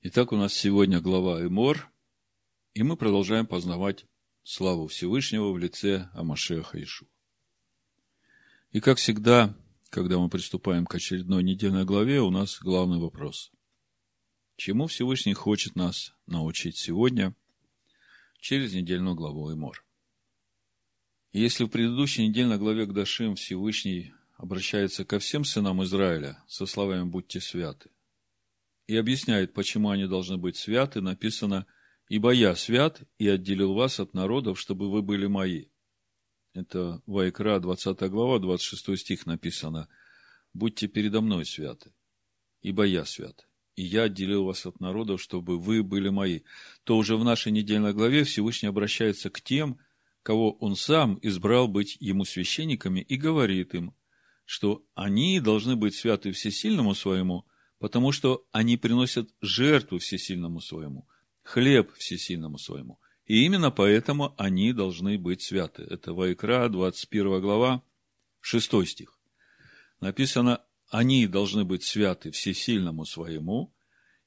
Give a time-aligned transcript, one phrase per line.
[0.00, 1.90] Итак, у нас сегодня глава Эмор,
[2.72, 4.06] и мы продолжаем познавать
[4.44, 7.08] славу Всевышнего в лице Амашеха Ишу.
[8.70, 9.56] И как всегда,
[9.90, 13.50] когда мы приступаем к очередной недельной главе, у нас главный вопрос.
[14.54, 17.34] Чему Всевышний хочет нас научить сегодня
[18.38, 19.84] через недельную главу Эмор?
[21.32, 27.40] Если в предыдущей недельной главе Гдашим Всевышний обращается ко всем сынам Израиля со словами «Будьте
[27.40, 27.90] святы»,
[28.88, 31.66] и объясняет, почему они должны быть святы, написано
[32.08, 35.66] «Ибо я свят и отделил вас от народов, чтобы вы были мои».
[36.54, 39.88] Это Вайкра, 20 глава, 26 стих написано
[40.54, 41.92] «Будьте передо мной святы,
[42.62, 43.46] ибо я свят,
[43.76, 46.40] и я отделил вас от народов, чтобы вы были мои».
[46.84, 49.78] То уже в нашей недельной главе Всевышний обращается к тем,
[50.22, 53.94] кого он сам избрал быть ему священниками, и говорит им,
[54.46, 57.44] что они должны быть святы всесильному своему–
[57.78, 61.06] потому что они приносят жертву всесильному своему,
[61.42, 62.98] хлеб всесильному своему.
[63.26, 65.82] И именно поэтому они должны быть святы.
[65.82, 67.82] Это Вайкра, 21 глава,
[68.40, 69.18] 6 стих.
[70.00, 73.74] Написано, они должны быть святы всесильному своему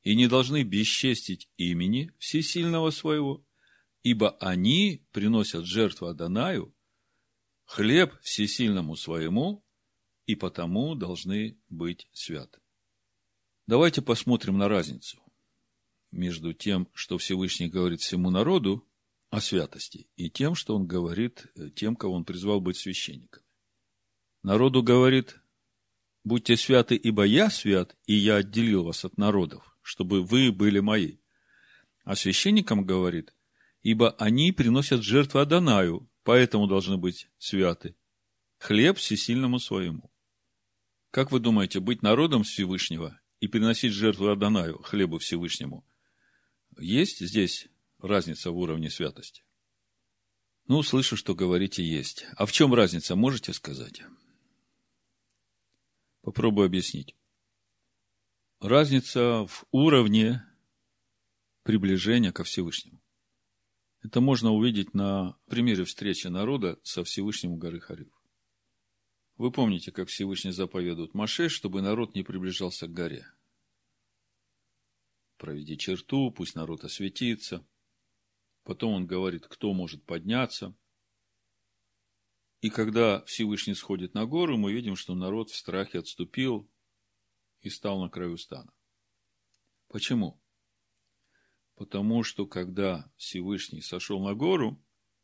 [0.03, 3.44] и не должны бесчестить имени всесильного своего,
[4.03, 6.73] ибо они приносят жертву Адонаю,
[7.66, 9.63] хлеб всесильному своему,
[10.25, 12.60] и потому должны быть святы.
[13.72, 15.17] Давайте посмотрим на разницу
[16.11, 18.86] между тем, что Всевышний говорит всему народу
[19.30, 23.45] о святости, и тем, что он говорит э, тем, кого он призвал быть священниками.
[24.44, 25.39] Народу говорит,
[26.25, 31.19] будьте святы, ибо я свят, и я отделил вас от народов, чтобы вы были мои.
[32.03, 33.33] А священникам говорит,
[33.83, 37.95] ибо они приносят жертву Адонаю, поэтому должны быть святы.
[38.58, 40.11] Хлеб всесильному своему.
[41.09, 45.86] Как вы думаете, быть народом Всевышнего и приносить жертву Адонаю, хлебу Всевышнему.
[46.80, 49.44] Есть здесь разница в уровне святости?
[50.67, 52.28] Ну, слышу, что говорите есть.
[52.38, 54.03] А в чем разница, можете сказать?
[56.22, 57.16] Попробую объяснить.
[58.59, 60.46] Разница в уровне
[61.63, 63.01] приближения ко Всевышнему.
[64.03, 68.20] Это можно увидеть на примере встречи народа со Всевышним у горы Харив.
[69.41, 73.25] Вы помните, как Всевышний заповедует Маше, чтобы народ не приближался к горе.
[75.38, 77.68] Проведи черту, пусть народ осветится.
[78.62, 80.78] Потом он говорит, кто может подняться.
[82.59, 86.69] И когда Всевышний сходит на гору, мы видим, что народ в страхе отступил
[87.62, 88.72] и стал на краю стана.
[89.88, 90.40] Почему?
[91.74, 94.80] Потому что когда Всевышний сошел на гору,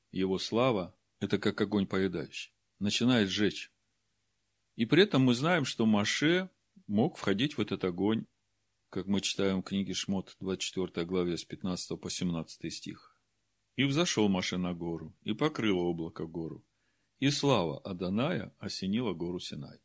[0.09, 3.72] его слава– это как огонь поедающий, начинает сжечь.
[4.77, 6.49] И при этом мы знаем, что Маше
[6.85, 8.27] мог входить в этот огонь,
[8.91, 13.17] как мы читаем в книге Шмот, 24 главе, с 15 по 17 стих.
[13.75, 16.63] «И взошел Маше на гору, и покрыло облако гору,
[17.17, 19.79] и слава Аданая осенила гору Синай.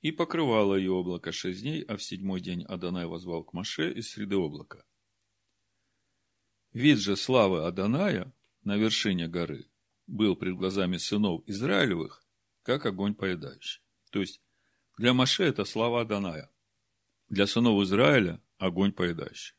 [0.00, 4.10] И покрывало ее облако шесть дней, а в седьмой день Адонай возвал к Маше из
[4.10, 4.84] среды облака.
[6.72, 8.32] Вид же славы Аданая
[8.62, 9.68] на вершине горы
[10.06, 12.24] был пред глазами сынов Израилевых,
[12.62, 13.82] как огонь поедающий.
[14.10, 14.40] То есть,
[14.96, 16.50] для Маше это слава Аданая.
[17.28, 19.54] Для сынов Израиля– огонь поедающий.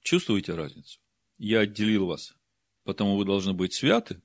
[0.00, 1.00] Чувствуете разницу?
[1.38, 2.34] Я отделил вас,
[2.84, 4.22] потому вы должны быть святы.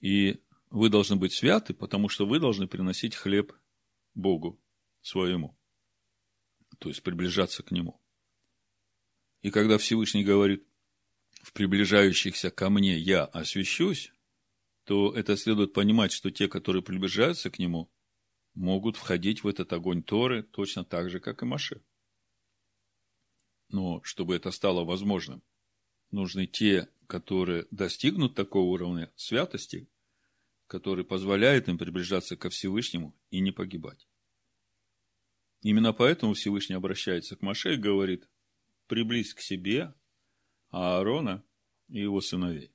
[0.00, 3.52] И вы должны быть святы, потому что вы должны приносить хлеб
[4.14, 4.60] Богу
[5.00, 5.58] своему.
[6.78, 8.00] То есть приближаться к Нему.
[9.40, 10.66] И когда Всевышний говорит,
[11.42, 14.13] в приближающихся ко мне я освящусь,
[14.84, 17.90] то это следует понимать, что те, которые приближаются к нему,
[18.54, 21.82] могут входить в этот огонь Торы точно так же, как и Маше.
[23.68, 25.42] Но чтобы это стало возможным,
[26.10, 29.88] нужны те, которые достигнут такого уровня святости,
[30.66, 34.06] который позволяет им приближаться ко Всевышнему и не погибать.
[35.62, 38.28] Именно поэтому Всевышний обращается к Маше и говорит,
[38.86, 39.94] приблизь к себе
[40.68, 41.42] Аарона
[41.88, 42.73] и его сыновей.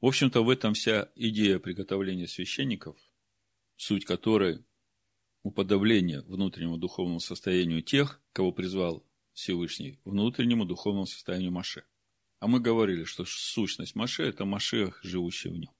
[0.00, 2.96] В общем-то, в этом вся идея приготовления священников,
[3.76, 4.64] суть которой–
[5.42, 11.84] уподобление внутреннему духовному состоянию тех, кого призвал Всевышний, внутреннему духовному состоянию Маше.
[12.40, 15.70] А мы говорили, что сущность Маше– это Машех, живущий в нем.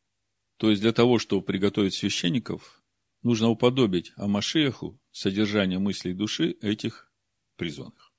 [0.56, 2.82] То есть, для того, чтобы приготовить священников,
[3.22, 7.10] нужно уподобить Амашеху содержание мыслей души этих
[7.56, 8.12] призванных.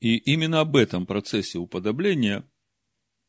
[0.00, 2.48] И именно об этом процессе уподобления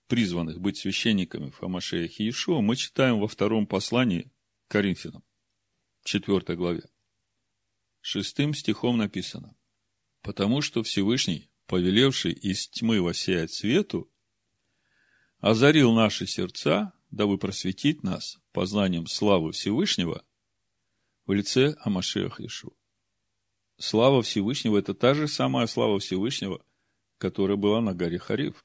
[0.07, 4.31] призванных быть священниками в Хамашеях и Иешуа, мы читаем во втором послании
[4.67, 5.23] Коринфянам,
[6.03, 6.83] четвертой главе.
[8.01, 9.55] Шестым стихом написано.
[10.21, 14.11] Потому что Всевышний, повелевший из тьмы воссиять свету,
[15.39, 20.25] озарил наши сердца, дабы просветить нас познанием славы Всевышнего
[21.25, 22.75] в лице Амашеха Ишу.
[23.77, 26.65] Слава Всевышнего– это та же самая слава Всевышнего,
[27.17, 28.64] которая была на горе Хариф.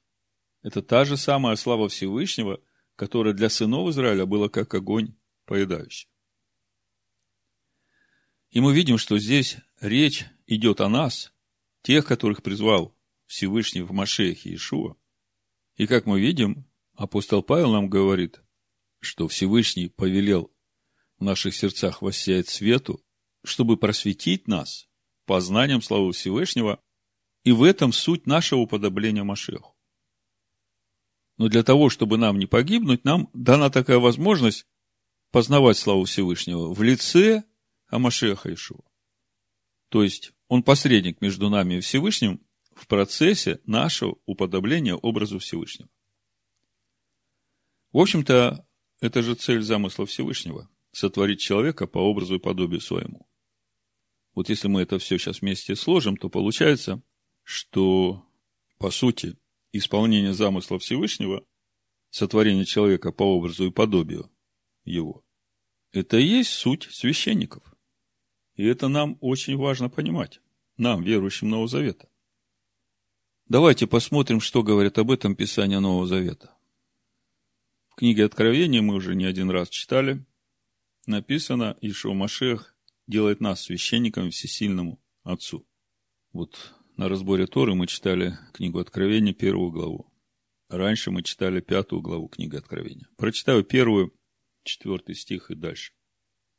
[0.62, 2.60] Это та же самая слава Всевышнего,
[2.96, 5.14] которая для сынов Израиля была как огонь
[5.46, 6.08] поедающий.
[8.50, 11.32] И мы видим, что здесь речь идет о нас,
[11.82, 12.96] тех, которых призвал
[13.26, 14.96] Всевышний в Машехе Иешуа.
[15.76, 18.42] И как мы видим, апостол Павел нам говорит,
[18.98, 20.52] что Всевышний повелел
[21.18, 23.02] в наших сердцах воссиять свету,
[23.44, 24.88] чтобы просветить нас
[25.24, 26.82] познанием славы Всевышнего,
[27.44, 29.79] и в этом суть нашего уподобления Машеху.
[31.40, 34.66] Но для того, чтобы нам не погибнуть, нам дана такая возможность
[35.30, 37.44] познавать славу Всевышнего в лице
[37.88, 38.84] Амашеха Ишуа.
[39.88, 42.42] То есть, он посредник между нами и Всевышним
[42.74, 45.88] в процессе нашего уподобления образу Всевышнего.
[47.92, 48.68] В общем-то,
[49.00, 53.26] это же цель замысла Всевышнего– сотворить человека по образу и подобию своему.
[54.34, 57.02] Вот если мы это все сейчас вместе сложим, то получается,
[57.44, 58.26] что,
[58.76, 59.38] по сути,
[59.72, 61.44] исполнение замысла Всевышнего,
[62.10, 64.30] сотворение человека по образу и подобию
[64.84, 65.24] его,
[65.92, 67.62] это и есть суть священников.
[68.54, 70.40] И это нам очень важно понимать,
[70.76, 72.08] нам, верующим Нового Завета.
[73.46, 76.54] Давайте посмотрим, что говорит об этом Писание Нового Завета.
[77.88, 80.24] В книге Откровения мы уже не один раз читали,
[81.06, 82.76] написано, Ишуа Машех
[83.06, 85.66] делает нас священниками всесильному Отцу.
[86.32, 90.12] Вот на разборе Торы мы читали книгу Откровения, первую главу.
[90.68, 93.08] Раньше мы читали пятую главу книги Откровения.
[93.16, 94.12] Прочитаю первую,
[94.64, 95.94] четвертый стих и дальше.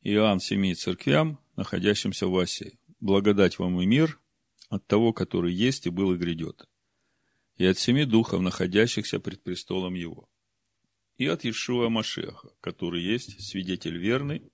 [0.01, 2.79] Иоанн семи церквям, находящимся в Асии.
[2.99, 4.19] Благодать вам и мир
[4.69, 6.67] от того, который есть и был и грядет.
[7.57, 10.27] И от семи духов, находящихся пред престолом его.
[11.17, 14.51] И от Иешуа Машеха, который есть свидетель верный,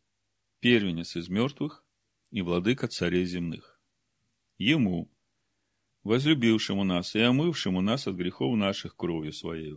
[0.60, 1.86] первенец из мертвых
[2.32, 3.80] и владыка царей земных.
[4.58, 5.10] Ему,
[6.08, 9.76] возлюбившему нас и омывшему нас от грехов наших кровью своей,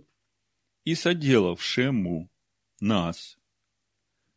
[0.85, 2.31] и соделавшему
[2.81, 3.37] нас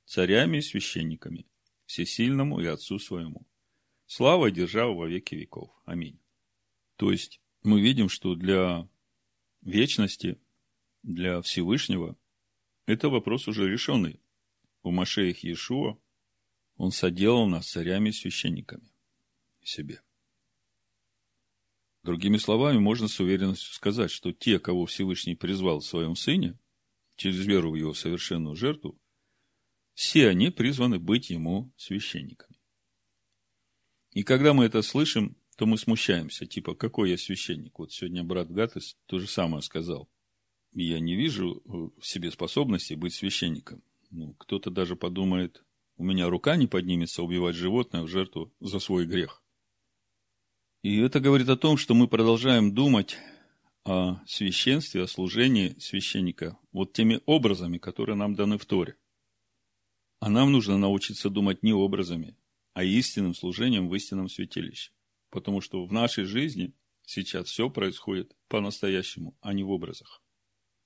[0.05, 1.45] царями и священниками,
[1.85, 3.45] всесильному и Отцу своему.
[4.07, 5.69] Слава и держава во веки веков.
[5.85, 6.19] Аминь.
[6.97, 8.87] То есть, мы видим, что для
[9.61, 10.39] вечности,
[11.03, 12.17] для Всевышнего,
[12.87, 14.19] это вопрос уже решенный.
[14.81, 15.97] У Машеях Иешуа
[16.75, 18.91] он соделал нас царями и священниками
[19.63, 20.01] себе.
[22.03, 26.59] Другими словами, можно с уверенностью сказать, что те, кого Всевышний призвал в своем Сыне,
[27.15, 29.00] через веру в Его совершенную жертву,
[29.94, 32.57] все они призваны быть Ему священниками.
[34.11, 37.77] И когда мы это слышим, то мы смущаемся, типа, какой я священник?
[37.79, 40.09] Вот сегодня брат Гатес то же самое сказал.
[40.71, 43.83] Я не вижу в себе способности быть священником.
[44.09, 45.63] Ну, кто-то даже подумает,
[45.97, 49.42] у меня рука не поднимется убивать животное в жертву за свой грех.
[50.83, 53.15] И это говорит о том, что мы продолжаем думать
[53.85, 58.97] о священстве, о служении священника вот теми образами, которые нам даны в Торе.
[60.19, 62.35] А нам нужно научиться думать не образами,
[62.74, 64.91] а истинным служением в истинном святилище.
[65.30, 66.74] Потому что в нашей жизни
[67.06, 70.22] сейчас все происходит по-настоящему, а не в образах.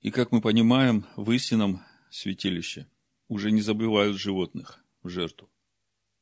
[0.02, 1.82] И как мы понимаем, в истинном
[2.12, 2.88] святилище
[3.30, 5.50] уже не забывают животных в жертву.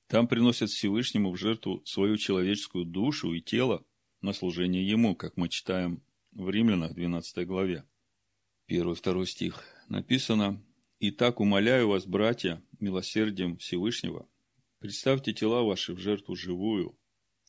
[0.07, 3.85] Там приносят Всевышнему в жертву свою человеческую душу и тело
[4.21, 7.85] на служение Ему, как мы читаем в Римлянах 12 главе.
[8.67, 9.63] Первый, второй стих.
[9.89, 10.63] Написано,
[10.99, 14.27] «И так умоляю вас, братья, милосердием Всевышнего,
[14.79, 16.97] представьте тела ваши в жертву живую,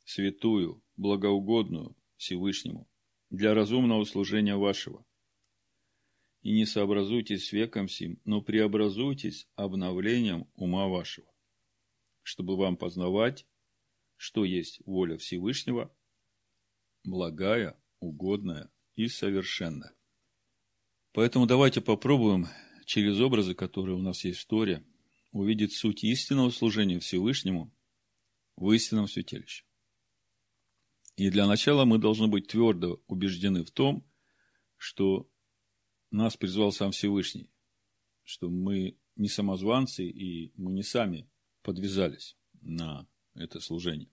[0.05, 2.89] святую, благоугодную Всевышнему,
[3.31, 5.05] для разумного служения вашего.
[6.43, 11.29] И не сообразуйтесь с веком сим, но преобразуйтесь обновлением ума вашего,
[12.27, 13.47] чтобы вам познавать,
[14.17, 15.97] что есть воля Всевышнего,
[17.05, 19.95] благая, угодная и совершенная.
[21.13, 22.49] Поэтому давайте попробуем
[22.85, 24.85] через образы, которые у нас есть в Торе,
[25.31, 27.73] увидеть суть истинного служения Всевышнему
[28.57, 29.65] в истинном святилище.
[31.15, 34.05] И для начала мы должны быть твердо убеждены в том,
[34.77, 35.31] что
[36.11, 37.49] нас призвал сам Всевышний,
[38.25, 41.31] что мы не самозванцы и мы не сами
[41.67, 44.09] подвязались на это служение.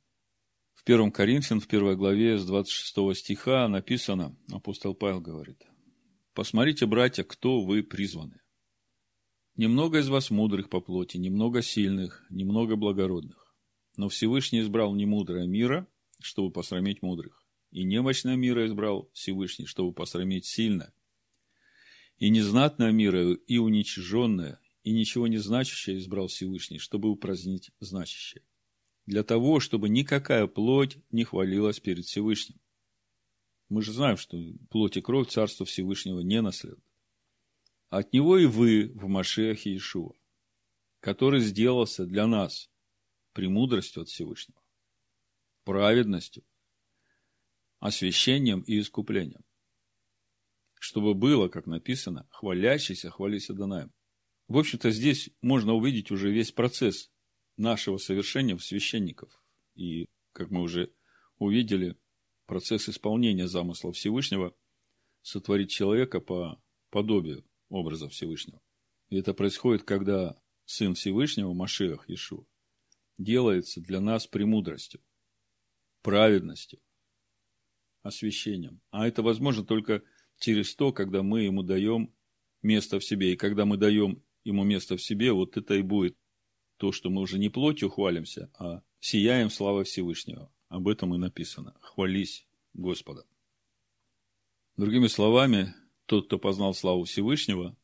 [0.73, 5.61] В 1 Коринфян, в первой главе, с 26 стиха написано, апостол Павел говорит,
[6.33, 8.41] «Посмотрите, братья, кто вы призваны.
[9.55, 13.55] Немного из вас мудрых по плоти, немного сильных, немного благородных.
[13.97, 15.87] Но Всевышний избрал не мудрое мира,
[16.19, 20.91] чтобы посрамить мудрых, и немощное мира избрал Всевышний, чтобы посрамить сильное.
[22.17, 28.43] И незнатное мира, и уничиженное, и ничего не значащее избрал Всевышний, чтобы упразднить значащее.
[29.05, 32.59] Для того, чтобы никакая плоть не хвалилась перед Всевышним.
[33.69, 34.37] Мы же знаем, что
[34.69, 36.83] плоть и кровь Царства Всевышнего не наследуют.
[37.89, 40.13] От него и вы в Машеахе Иешуа,
[40.99, 42.69] который сделался для нас
[43.33, 44.61] премудростью от Всевышнего,
[45.63, 46.43] праведностью,
[47.79, 49.43] освящением и искуплением.
[50.79, 53.93] Чтобы было, как написано, хвалящийся, хвались Адонаем.
[54.47, 57.11] В общем-то, здесь можно увидеть уже весь процесс
[57.57, 59.41] нашего совершения в священников.
[59.75, 60.93] И, как мы уже
[61.37, 61.97] увидели,
[62.45, 64.55] процесс исполнения замысла Всевышнего
[65.21, 68.61] сотворить человека по подобию образа Всевышнего.
[69.09, 72.47] И это происходит, когда Сын Всевышнего, Машех Ишу,
[73.17, 75.01] делается для нас премудростью,
[76.01, 76.79] праведностью,
[78.01, 78.81] освящением.
[78.91, 80.03] А это возможно только
[80.39, 82.13] через то, когда мы ему даем
[82.61, 83.33] место в себе.
[83.33, 86.17] И когда мы даем ему место в себе, вот это и будет
[86.77, 90.51] то, что мы уже не плотью хвалимся, а сияем славой Всевышнего.
[90.69, 91.75] Об этом и написано.
[91.81, 93.25] Хвались Господа.
[94.75, 95.73] Другими словами,
[96.07, 97.77] тот, кто познал славу Всевышнего,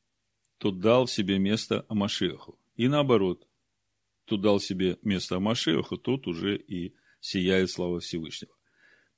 [0.57, 2.59] тот дал себе место Амашеху.
[2.75, 3.47] И наоборот,
[4.25, 8.53] кто дал себе место Амашеху, тот уже и сияет слава Всевышнего.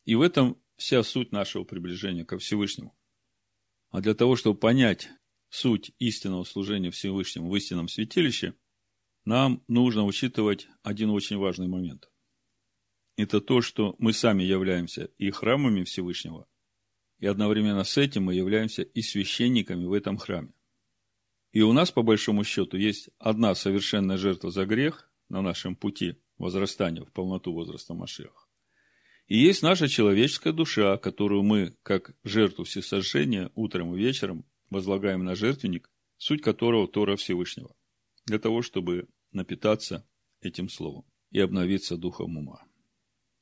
[0.03, 2.95] И в этом вся суть нашего приближения ко Всевышнему.
[3.89, 5.09] А для того, чтобы понять
[5.51, 8.55] суть истинного служения Всевышнему в истинном святилище,
[9.25, 12.11] нам нужно учитывать один очень важный момент
[13.21, 16.47] это то, что мы сами являемся и храмами Всевышнего,
[17.19, 20.53] и одновременно с этим мы являемся и священниками в этом храме.
[21.51, 26.15] И у нас, по большому счету, есть одна совершенная жертва за грех на нашем пути
[26.37, 28.47] возрастания в полноту возраста Машеха.
[29.27, 35.35] И есть наша человеческая душа, которую мы, как жертву всесожжения, утром и вечером возлагаем на
[35.35, 37.75] жертвенник, суть которого Тора Всевышнего,
[38.25, 40.07] для того, чтобы напитаться
[40.41, 42.65] этим словом и обновиться духом ума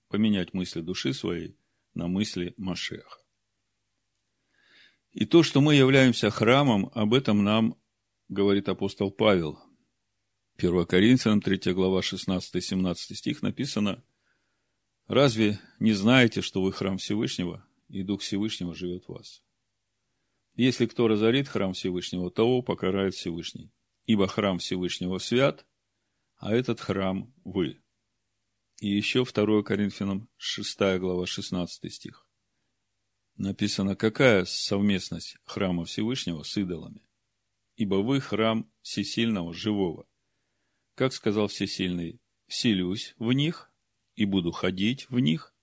[0.09, 1.55] поменять мысли души своей
[1.93, 3.19] на мысли Машеха.
[5.11, 7.79] И то, что мы являемся храмом, об этом нам
[8.27, 9.59] говорит апостол Павел.
[10.57, 14.03] 1 Коринфянам 3 глава 16-17 стих написано
[15.07, 19.41] «Разве не знаете, что вы храм Всевышнего, и Дух Всевышнего живет в вас?
[20.59, 23.71] Если кто разорит храм Всевышнего, того покарает Всевышний,
[24.05, 25.65] ибо храм Всевышнего свят,
[26.35, 27.81] а этот храм вы».
[28.81, 32.27] И еще 2 Коринфянам 6 глава 16 стих.
[33.37, 37.07] Написано, какая совместность храма Всевышнего с идолами?
[37.77, 40.09] Ибо вы храм всесильного, живого.
[40.93, 43.71] Как сказал Всесильный, вселюсь в них
[44.15, 45.55] и буду ходить в них,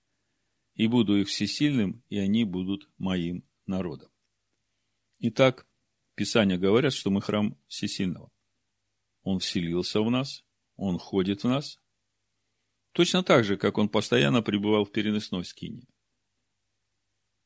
[0.73, 4.09] и буду их всесильным, и они будут моим народом.
[5.19, 5.67] Итак,
[6.15, 8.31] Писания говорят, что мы храм всесильного.
[9.23, 10.45] Он вселился в нас,
[10.75, 11.79] он ходит в нас,
[12.97, 15.83] Точно так же, как он постоянно пребывал в переносной скине.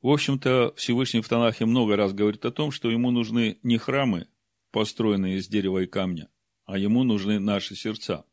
[0.01, 4.29] В общем-то, Всевышний в Танахе много раз говорит о том, что ему нужны не храмы,
[4.71, 6.29] построенные из дерева и камня,
[6.63, 8.25] а ему нужны наши сердца.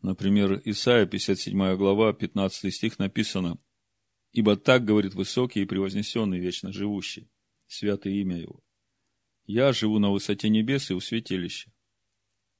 [0.00, 3.58] Например, Исайя, 57 глава, 15 стих написано
[4.30, 7.32] «Ибо так говорит высокий и превознесенный, вечно живущий,
[7.66, 8.63] святое имя его.
[9.46, 11.70] Я живу на высоте небес и у святилища,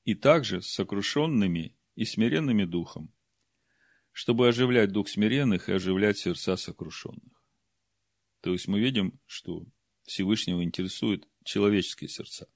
[0.04, 3.12] и также с сокрушенными и смиренными духом,
[4.12, 7.42] чтобы оживлять дух смиренных и оживлять сердца сокрушенных.
[8.42, 9.64] То есть мы видим, что
[10.02, 12.48] Всевышнего интересует человеческие сердца.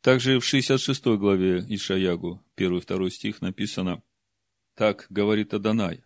[0.00, 4.04] Также в 66 главе Ишаягу, 1-2 стих написано,
[4.74, 6.04] «Так говорит Адонай,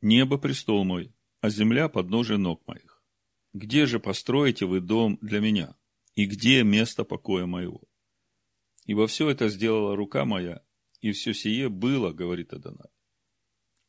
[0.00, 3.02] небо престол мой, а земля подножие ног моих.
[3.52, 5.74] Где же построите вы дом для меня?
[6.14, 7.82] И где место покоя моего?
[8.86, 10.64] Ибо все это сделала рука моя,
[11.00, 12.90] и все сие было, говорит Адонай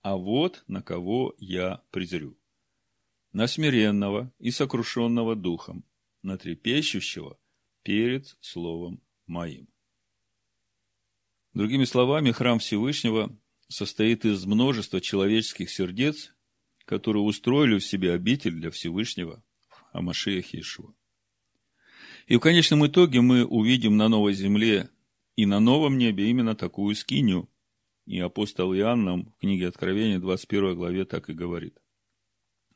[0.04, 2.38] а вот на кого я презрю.
[3.32, 5.86] На смиренного и сокрушенного духом,
[6.22, 7.40] на трепещущего
[7.84, 9.68] перед словом моим.
[11.54, 13.36] Другими словами, храм Всевышнего
[13.70, 16.36] состоит из множества человеческих сердец,
[16.86, 20.54] которые устроили в себе обитель для Всевышнего в Амашеях.
[22.28, 24.90] И в конечном итоге мы увидим на новой земле
[25.36, 27.50] и на новом небе именно такую скинию,
[28.06, 31.80] и апостол Иоанн нам в книге Откровения, 21 главе, так и говорит.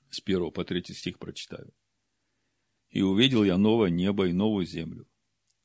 [0.09, 1.73] С 1 по 3 стих прочитаю.
[2.89, 5.07] «И увидел я новое небо и новую землю,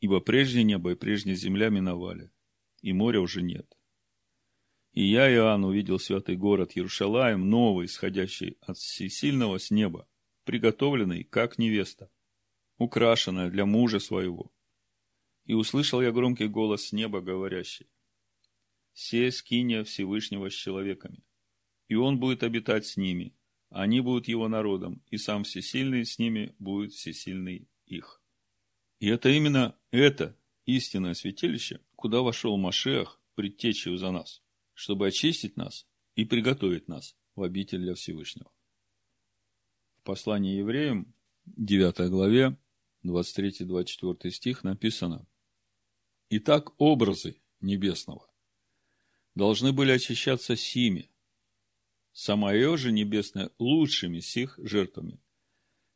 [0.00, 2.30] ибо прежнее небо и прежняя земля миновали,
[2.82, 3.72] и моря уже нет.
[4.92, 10.06] И я, Иоанн, увидел святый город Иерушалаем, новый, исходящий от всесильного с неба,
[10.44, 12.10] приготовленный, как невеста,
[12.78, 14.52] украшенная для мужа своего.
[15.44, 17.86] И услышал я громкий голос с неба, говорящий,
[18.92, 21.24] «Се скиния Всевышнего с человеками,
[21.88, 23.34] и он будет обитать с ними,
[23.70, 28.22] они будут его народом, и сам всесильный с ними будет всесильный их».
[29.00, 30.36] И это именно это
[30.66, 34.42] истинное святилище, куда вошел Машех предтечью за нас,
[34.74, 38.52] чтобы очистить нас и приготовить нас в обитель для Всевышнего.
[39.98, 41.14] В послании евреям,
[41.46, 42.56] 9 главе,
[43.04, 45.26] 23-24 стих написано,
[46.30, 48.28] «Итак, образы небесного
[49.34, 51.10] должны были очищаться сими,
[52.12, 55.20] самое же небесное лучшими сих жертвами,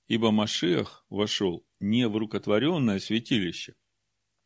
[0.08, 3.74] ибо Машиах вошел не в рукотворенное святилище,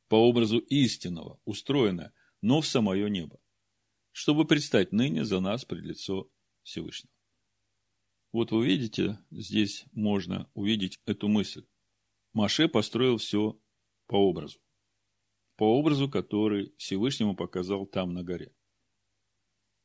[0.09, 2.12] по образу истинного, устроенное,
[2.43, 3.40] но в самое небо,
[4.11, 6.29] чтобы предстать ныне за нас пред лицо
[6.62, 7.14] Всевышнего.
[8.33, 11.64] Вот вы видите, здесь можно увидеть эту мысль.
[12.33, 13.59] Маше построил все
[14.07, 14.61] по образу.
[15.57, 18.53] По образу, который Всевышнему показал там на горе.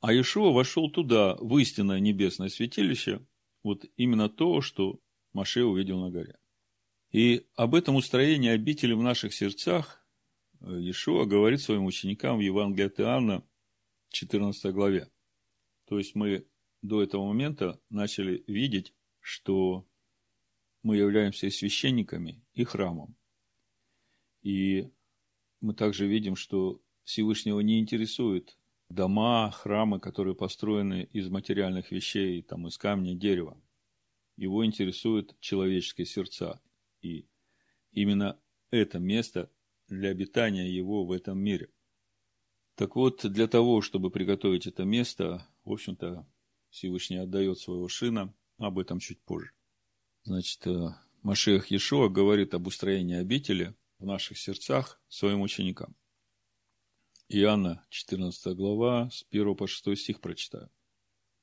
[0.02, 3.26] А Иешуа вошел туда, в истинное небесное святилище,
[3.64, 5.00] вот именно то, что
[5.34, 6.38] Маше увидел на горе.
[7.12, 10.06] И об этом устроении обители в наших сердцах
[10.62, 13.48] Иешуа говорит своим ученикам в Евангелии от Иоанна,
[14.10, 15.12] 14 главе.
[15.88, 16.48] То есть мы
[16.82, 19.88] до этого момента начали видеть, что
[20.86, 23.16] мы являемся священниками и храмом.
[24.44, 24.88] И
[25.60, 28.56] мы также видим, что Всевышнего не интересует
[28.90, 33.60] дома, храмы, которые построены из материальных вещей, там, из камня, дерева.
[34.38, 36.62] Его интересуют человеческие сердца.
[37.02, 37.28] И
[37.92, 38.40] именно
[38.70, 39.52] это место
[39.88, 41.72] для обитания его в этом мире.
[42.76, 46.28] Так вот, для того, чтобы приготовить это место, в общем-то,
[46.70, 49.50] Всевышний отдает своего сына, об этом чуть позже.
[50.26, 50.90] Значит, э,
[51.22, 55.96] Машех Иешуа говорит об устроении обители в наших сердцах своим ученикам.
[57.30, 60.72] Иоанна, 14 глава, с 1 по 6 стих прочитаю.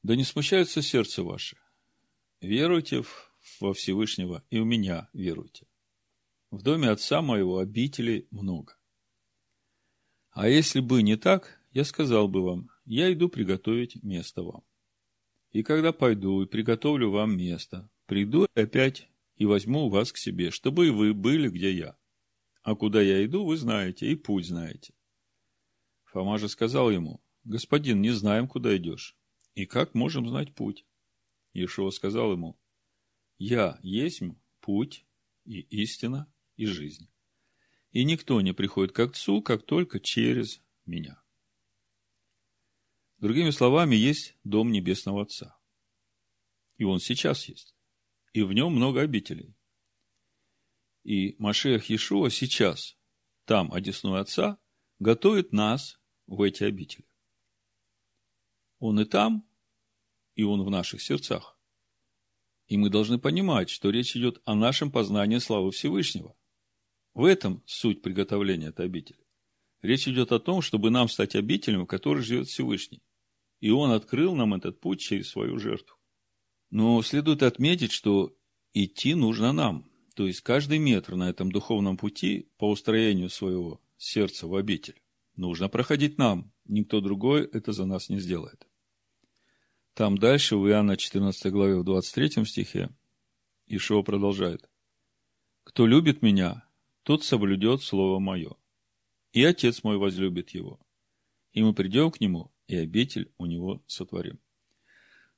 [0.02, 1.58] «Да не смущается сердце ваше.
[2.40, 3.04] Веруйте
[3.60, 5.68] во Всевышнего и у меня веруйте.
[6.50, 8.76] В доме отца моего обителей много.
[10.30, 14.64] А если бы не так, я сказал бы вам, я иду приготовить место вам.
[15.52, 20.88] И когда пойду и приготовлю вам место, приду опять и возьму вас к себе, чтобы
[20.88, 21.96] и вы были, где я.
[22.62, 24.92] А куда я иду, вы знаете, и путь знаете.
[26.04, 29.16] Фома же сказал ему, господин, не знаем, куда идешь.
[29.54, 30.84] И как можем знать путь?
[31.54, 32.60] Иешуа сказал ему,
[33.38, 34.20] я есть
[34.60, 35.06] путь
[35.46, 37.08] и истина и жизнь.
[37.92, 41.22] И никто не приходит к Отцу, как только через меня.
[43.16, 45.58] Другими словами, есть дом Небесного Отца.
[46.76, 47.71] И он сейчас есть.
[48.32, 49.54] И в нем много обителей.
[51.04, 52.96] И Машех Иешуа сейчас,
[53.44, 54.58] там, одесную Отца,
[54.98, 57.06] готовит нас в эти обители.
[58.78, 59.46] Он и там,
[60.34, 61.58] и он в наших сердцах.
[62.68, 66.34] И мы должны понимать, что речь идет о нашем познании славы Всевышнего.
[67.12, 69.22] В этом суть приготовления этой обители.
[69.82, 73.02] Речь идет о том, чтобы нам стать обителем, в которой живет Всевышний.
[73.60, 75.96] И Он открыл нам этот путь через свою жертву.
[76.72, 78.34] Но следует отметить, что
[78.72, 79.90] идти нужно нам.
[80.14, 85.02] То есть каждый метр на этом духовном пути по устроению своего сердца в обитель
[85.36, 86.50] нужно проходить нам.
[86.64, 88.66] Никто другой это за нас не сделает.
[89.92, 92.88] Там дальше, в Иоанна 14 главе, в 23 стихе,
[93.66, 94.66] Ишуа продолжает.
[95.64, 96.66] «Кто любит меня,
[97.02, 98.56] тот соблюдет слово мое,
[99.34, 100.80] и Отец мой возлюбит его,
[101.52, 104.40] и мы придем к нему, и обитель у него сотворим.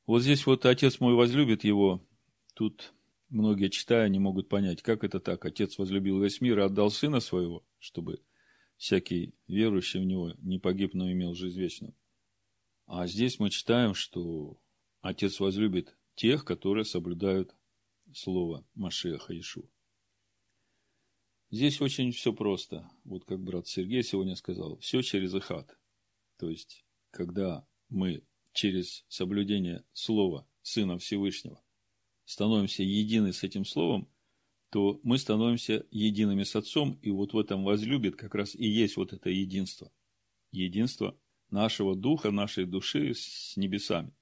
[0.07, 2.07] Вот здесь вот Отец мой возлюбит его,
[2.55, 2.93] тут
[3.31, 5.45] многие читая не могут понять, как это так.
[5.45, 8.23] Отец возлюбил весь мир и отдал Сына Своего, чтобы
[8.77, 11.95] всякий верующий в Него не погиб, но имел жизнь вечную.
[12.87, 14.59] А здесь мы читаем, что
[15.01, 17.55] Отец возлюбит тех, которые соблюдают
[18.13, 19.71] Слово Машеха Ишу.
[21.51, 22.91] Здесь очень все просто.
[23.05, 25.79] Вот как брат Сергей сегодня сказал, все через Ихат.
[26.39, 31.63] То есть когда мы через соблюдение Слова Сына Всевышнего
[32.25, 34.09] становимся едины с этим Словом,
[34.71, 38.97] то мы становимся едиными с Отцом, и вот в этом возлюбит как раз и есть
[38.97, 39.93] вот это единство.
[40.51, 41.19] Единство
[41.51, 44.13] нашего духа, нашей души с небесами.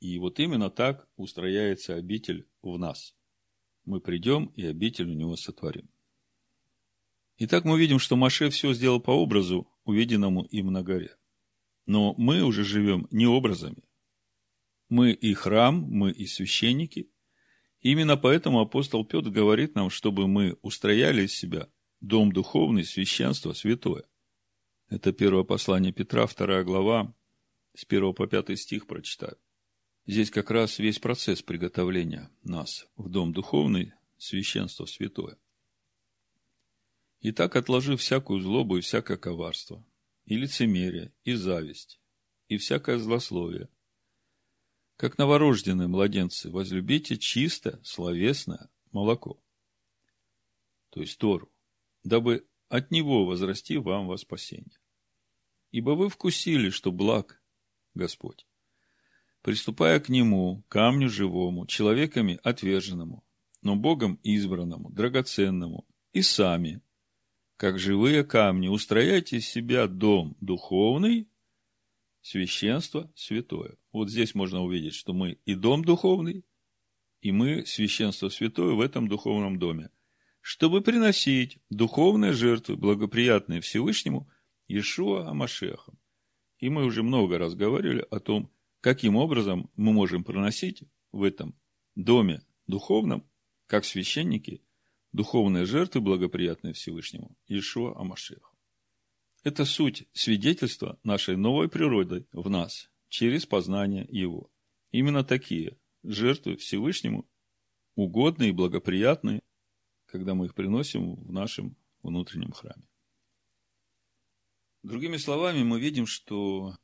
[0.00, 3.14] И вот именно так устрояется обитель в нас.
[3.84, 5.88] Мы придем и обитель у него сотворим.
[7.38, 11.16] Итак, мы видим, что Маше все сделал по образу, увиденному им на горе.
[11.86, 13.82] Но мы уже живем не образами.
[14.88, 17.10] Мы и храм, мы и священники,
[17.84, 21.68] Именно поэтому апостол Петр говорит нам, чтобы мы устрояли из себя
[22.00, 24.04] дом духовный, священство святое.
[24.88, 27.14] Это первое послание Петра, вторая глава,
[27.76, 29.36] с 1 по 5 стих прочитаю.
[30.06, 35.36] Здесь как раз весь процесс приготовления нас в дом духовный, священство святое.
[37.20, 39.84] Итак, отложив всякую злобу и всякое коварство,
[40.26, 42.00] и лицемерие, и зависть,
[42.48, 43.68] и всякое злословие,
[44.96, 49.42] как новорожденные младенцы, возлюбите чисто, словесное молоко,
[50.90, 51.50] то есть Тору,
[52.04, 54.78] дабы от него возрасти вам во спасение.
[55.72, 57.42] Ибо вы вкусили, что благ
[57.94, 58.46] Господь,
[59.42, 63.24] приступая к нему, камню живому, человеками отверженному,
[63.62, 66.80] но Богом избранному, драгоценному, и сами,
[67.56, 71.28] как живые камни, устрояйте из себя дом духовный,
[72.20, 73.76] священство святое.
[73.92, 76.44] Вот здесь можно увидеть, что мы и дом духовный,
[77.20, 79.90] и мы священство святое в этом духовном доме,
[80.40, 84.28] чтобы приносить духовные жертвы, благоприятные Всевышнему,
[84.66, 85.98] Иешуа Амашехом.
[86.58, 91.54] И мы уже много раз говорили о том, каким образом мы можем приносить в этом
[91.94, 93.28] доме духовном,
[93.66, 94.62] как священники,
[95.14, 98.50] духовные жертвы, благоприятные Всевышнему, Иешуа Амашеха.
[99.44, 104.50] Это суть свидетельства нашей новой природы в нас через познание Его.
[104.90, 107.28] Именно такие жертвы Всевышнему
[107.94, 109.40] угодные и благоприятные,
[110.06, 112.88] когда мы их приносим в нашем внутреннем храме.
[114.82, 116.76] Другими словами, мы видим, что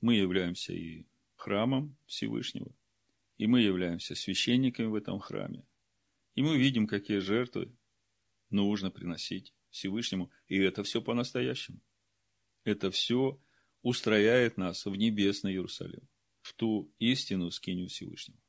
[0.00, 1.06] мы являемся и
[1.36, 2.74] храмом Всевышнего,
[3.38, 5.64] и мы являемся священниками в этом храме.
[6.40, 7.70] И мы видим, какие жертвы
[8.48, 11.82] нужно приносить Всевышнему, и это все по-настоящему.
[12.64, 13.38] Это все
[13.82, 16.08] устрояет нас в небесный Иерусалим,
[16.40, 18.40] в ту истину скиню Всевышнего.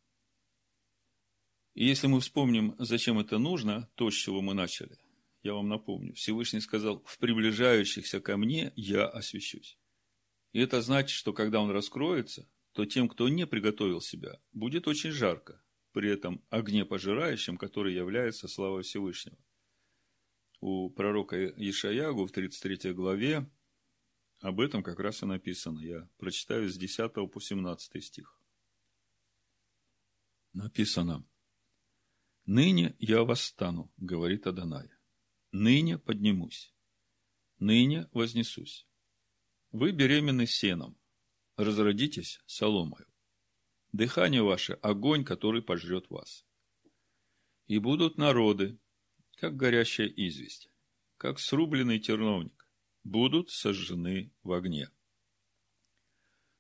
[1.74, 4.98] И если мы вспомним, зачем это нужно, то, с чего мы начали,
[5.44, 9.78] я вам напомню, Всевышний сказал, в приближающихся ко мне я освящусь.
[10.54, 15.12] И это значит, что когда он раскроется, то тем, кто не приготовил себя, будет очень
[15.12, 15.61] жарко,
[15.92, 19.38] при этом огне пожирающем, который является славой Всевышнего.
[20.60, 23.50] У пророка Ишаягу в 33 главе
[24.40, 25.80] об этом как раз и написано.
[25.80, 28.40] Я прочитаю с 10 по 17 стих.
[30.54, 31.26] Написано.
[32.46, 34.90] «Ныне я восстану, говорит Адонай.
[35.52, 36.74] Ныне поднимусь.
[37.60, 38.88] Ныне вознесусь.
[39.72, 40.98] Вы беременны сеном.
[41.56, 43.11] Разродитесь соломою.
[43.92, 46.46] Дыхание ваше– огонь, который пожрет вас.
[47.68, 48.80] И будут народы,
[49.36, 50.70] как горящая известь,
[51.18, 52.68] как срубленный терновник
[53.04, 54.90] будут сожжены в огне.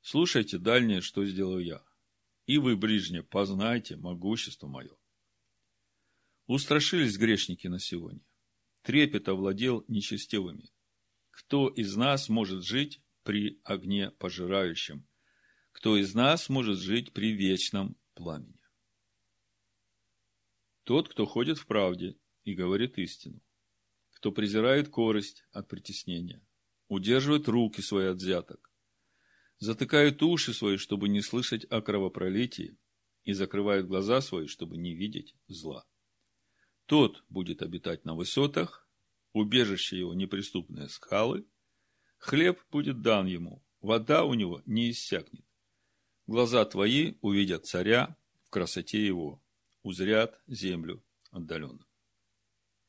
[0.02, 1.84] Слушайте дальнее, что сделаю я.
[2.48, 4.98] И вы, ближние, познайте могущество мое.
[6.48, 8.26] Устрашились грешники на сегодня.
[8.82, 10.72] Трепет овладел нечестивыми.
[11.30, 15.08] Кто из нас может жить при огне пожирающем?
[15.82, 18.62] Кто из нас может жить при вечном пламени?
[20.84, 23.41] Тот, кто ходит в правде и говорит истину
[24.12, 26.46] кто презирает корость от притеснения,
[26.88, 28.72] удерживает руки свои от взяток,
[29.58, 32.78] затыкает уши свои, чтобы не слышать о кровопролитии,
[33.24, 35.88] и закрывает глаза свои, чтобы не видеть зла.
[36.86, 38.88] Тот будет обитать на высотах,
[39.34, 41.48] убежище его неприступные скалы,
[42.20, 45.44] хлеб будет дан ему, вода у него не иссякнет.
[46.32, 48.15] Глаза твои увидят царя
[48.46, 49.44] в красоте его,
[49.84, 51.86] узрят землю отдаленно.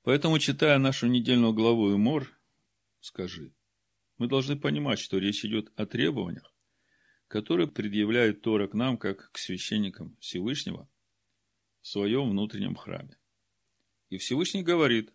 [0.05, 2.31] Поэтому, читая нашу недельную главу Имор,
[3.01, 3.53] скажи,
[4.17, 6.55] мы должны понимать, что речь идет о требованиях,
[7.27, 10.89] которые предъявляет Тора к нам, как к священникам Всевышнего,
[11.81, 13.19] в своем внутреннем храме.
[14.09, 15.13] И Всевышний говорит,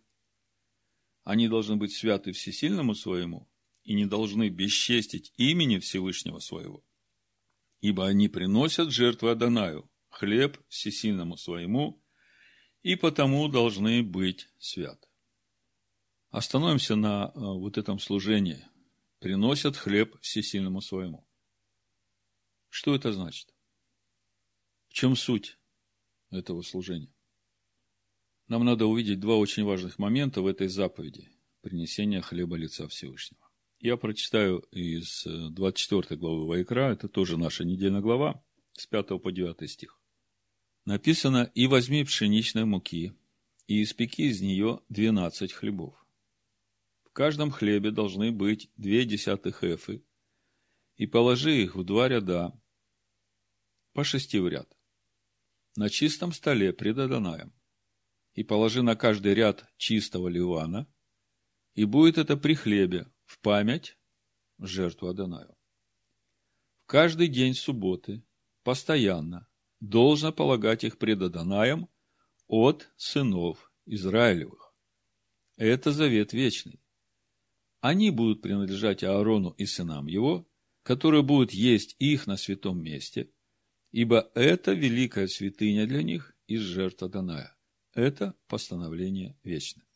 [1.24, 3.48] они должны быть святы всесильному своему
[3.84, 6.84] и не должны бесчестить имени Всевышнего своего,
[7.80, 12.02] ибо они приносят жертву Адонаю, хлеб всесильному своему
[12.82, 15.06] и потому должны быть святы.
[16.30, 18.64] Остановимся на э, вот этом служении.
[19.18, 21.26] Приносят хлеб всесильному своему.
[22.68, 23.54] Что это значит?
[24.88, 25.58] В чем суть
[26.30, 27.12] этого служения?
[28.46, 33.47] Нам надо увидеть два очень важных момента в этой заповеди принесения хлеба лица Всевышнего.
[33.80, 39.30] Я прочитаю из 24 э, главы Вайкра, это тоже наша недельная глава, с 5 по
[39.30, 39.98] 9 стих
[40.88, 43.12] написано «И возьми пшеничной муки,
[43.66, 45.94] и испеки из нее двенадцать хлебов.
[47.04, 50.02] В каждом хлебе должны быть две десятых эфы,
[50.96, 52.58] и положи их в два ряда,
[53.92, 54.74] по шести в ряд.
[55.76, 57.52] на чистом столе пред Адонаем,
[58.32, 60.86] и положи на каждый ряд чистого ливана,
[61.74, 63.98] и будет это при хлебе, в память
[64.58, 65.54] жертву Адонаю.
[66.80, 68.24] В каждый день субботы,
[68.62, 69.46] постоянно,
[69.80, 71.88] должно полагать их пред Адонаем
[72.46, 74.74] от сынов Израилевых.
[75.56, 76.80] Это завет вечный.
[77.80, 80.48] Они будут принадлежать Аарону и сынам его,
[80.82, 83.30] которые будут есть их на святом месте,
[83.90, 87.54] ибо это великая святыня для них из жертв Адоная.
[87.92, 89.87] Это постановление вечное.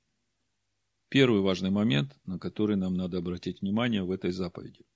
[1.13, 4.87] Первый важный момент, на который нам надо обратить внимание в этой заповеди.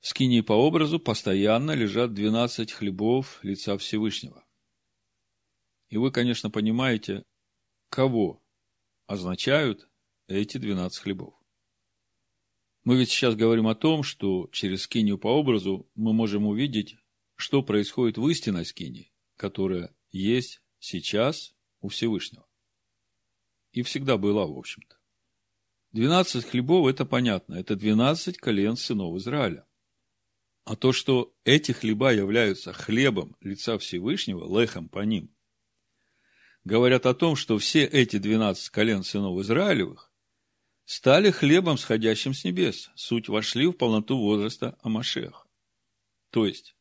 [0.00, 4.44] В скинии по образу постоянно лежат 12 хлебов лица Всевышнего.
[5.88, 7.22] И вы, конечно, понимаете,
[7.88, 8.44] кого
[9.06, 9.88] означают
[10.28, 11.32] эти 12 хлебов.
[12.84, 16.98] Мы ведь сейчас говорим о том, что через скинию по образу мы можем увидеть,
[17.36, 22.46] что происходит в истинной скинии, которая есть сейчас у Всевышнего.
[23.72, 24.96] И всегда была, в общем-то.
[25.96, 29.64] Двенадцать хлебов– это понятно, это двенадцать колен сынов Израиля.
[30.66, 35.34] А то, что эти хлеба являются хлебом лица Всевышнего, лехом по ним,
[36.64, 40.12] говорят о том, что все эти двенадцать колен сынов Израилевых
[40.84, 42.90] стали хлебом, сходящим с небес.
[42.94, 45.48] Суть вошли в полноту возраста Амашеха.
[46.28, 46.76] То есть,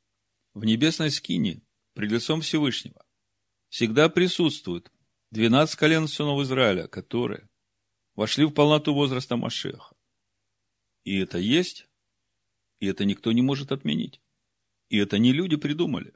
[0.53, 1.61] в небесной скине,
[1.93, 3.05] пред лицом Всевышнего,
[3.69, 4.91] всегда присутствуют
[5.31, 7.47] 12 колен сынов Израиля, которые
[8.15, 9.95] вошли в полноту возраста Машеха.
[11.03, 11.87] И это есть,
[12.79, 14.21] и это никто не может отменить.
[14.89, 16.13] И это не люди придумали.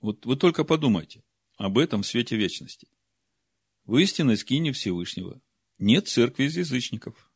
[0.00, 1.24] Вот вы только подумайте
[1.56, 2.88] об этом в свете вечности.
[3.84, 5.40] В истинной скине Всевышнего
[5.78, 7.32] нет церкви из язычников.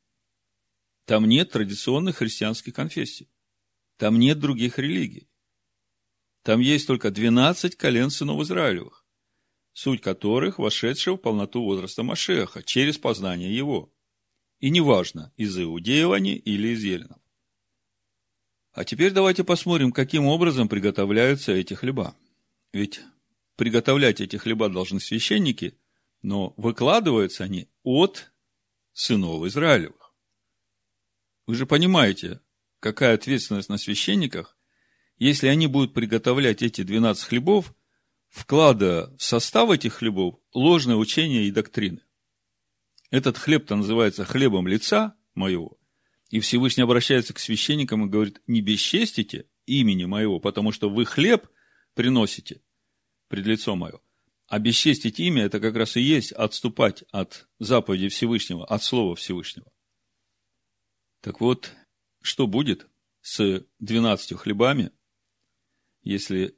[1.05, 3.29] Там нет традиционных христианских конфессий.
[3.96, 5.29] Там нет других религий.
[6.42, 9.02] Там есть только 12 колен сынов Израилевых,
[9.73, 13.93] суть которых вошедшего в полноту возраста Машеха через познание его.
[14.61, 17.19] И неважно, из иудеев они или из еленов.
[18.73, 22.17] А теперь давайте посмотрим, каким образом приготовляются эти хлеба.
[22.73, 23.01] Ведь
[23.57, 25.79] приготовлять эти хлеба должны священники,
[26.23, 28.33] но выкладываются они от
[28.93, 30.15] сынов Израилевых.
[31.47, 32.41] Вы же понимаете,
[32.81, 34.57] какая ответственность на священниках,
[35.19, 37.75] если они будут приготовлять эти 12 хлебов,
[38.33, 42.01] вкладывая в состав этих хлебов ложное учение и доктрины.
[43.11, 45.79] Этот хлеб-то называется хлебом лица моего,
[46.31, 51.49] и Всевышний обращается к священникам и говорит, не бесчестите имени моего, потому что вы хлеб
[51.95, 52.61] приносите
[53.29, 54.01] пред лицо мое–
[54.53, 59.73] обесчестить имя– это как раз и есть отступать от заповеди Всевышнего, от Слова Всевышнего.
[61.23, 61.73] Так вот,
[62.21, 62.87] что будет
[63.23, 64.90] с двенадцатью хлебами,
[66.03, 66.55] если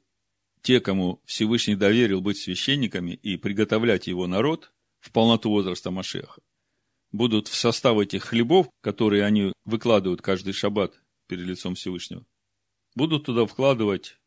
[0.65, 6.41] те, кому Всевышний доверил быть священниками и приготовлять его народ в полноту возраста Машеха,
[7.11, 12.25] будут в состав этих хлебов, которые они выкладывают каждый шаббат перед лицом Всевышнего,
[12.95, 14.17] будут туда вкладывать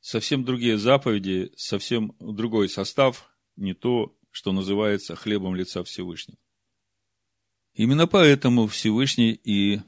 [0.00, 6.38] совсем другие заповеди, совсем другой состав, не то, что называется хлебом лица Всевышнего.
[7.74, 9.80] Именно поэтому Всевышний и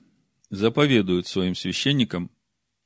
[0.49, 2.33] заповедует своим священникам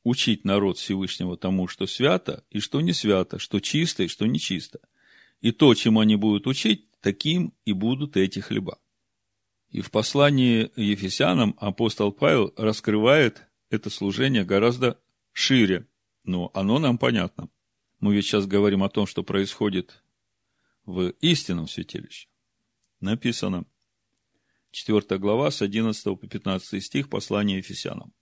[0.05, 4.79] учить народ Всевышнего тому, что свято и что не свято, что чисто и что нечисто.
[5.40, 8.79] И то, чем они будут учить, таким и будут эти хлеба.
[9.71, 15.01] И в послании Ефесянам апостол Павел раскрывает это служение гораздо
[15.33, 15.88] шире,
[16.23, 17.49] но оно нам понятно.
[17.99, 20.03] Мы ведь сейчас говорим о том, что происходит
[20.85, 22.29] в истинном святилище.
[23.01, 23.64] Написано,
[24.71, 28.12] 4 глава, с 11 по 15 стих, послания Ефесянам.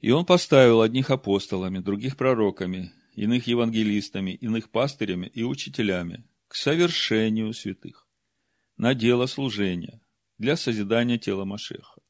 [0.00, 7.52] И он поставил одних апостолами, других пророками, иных евангелистами, иных пастырями и учителями к совершению
[7.52, 8.06] святых,
[8.76, 10.00] на дело служения,
[10.38, 12.00] для созидания тела Машеха.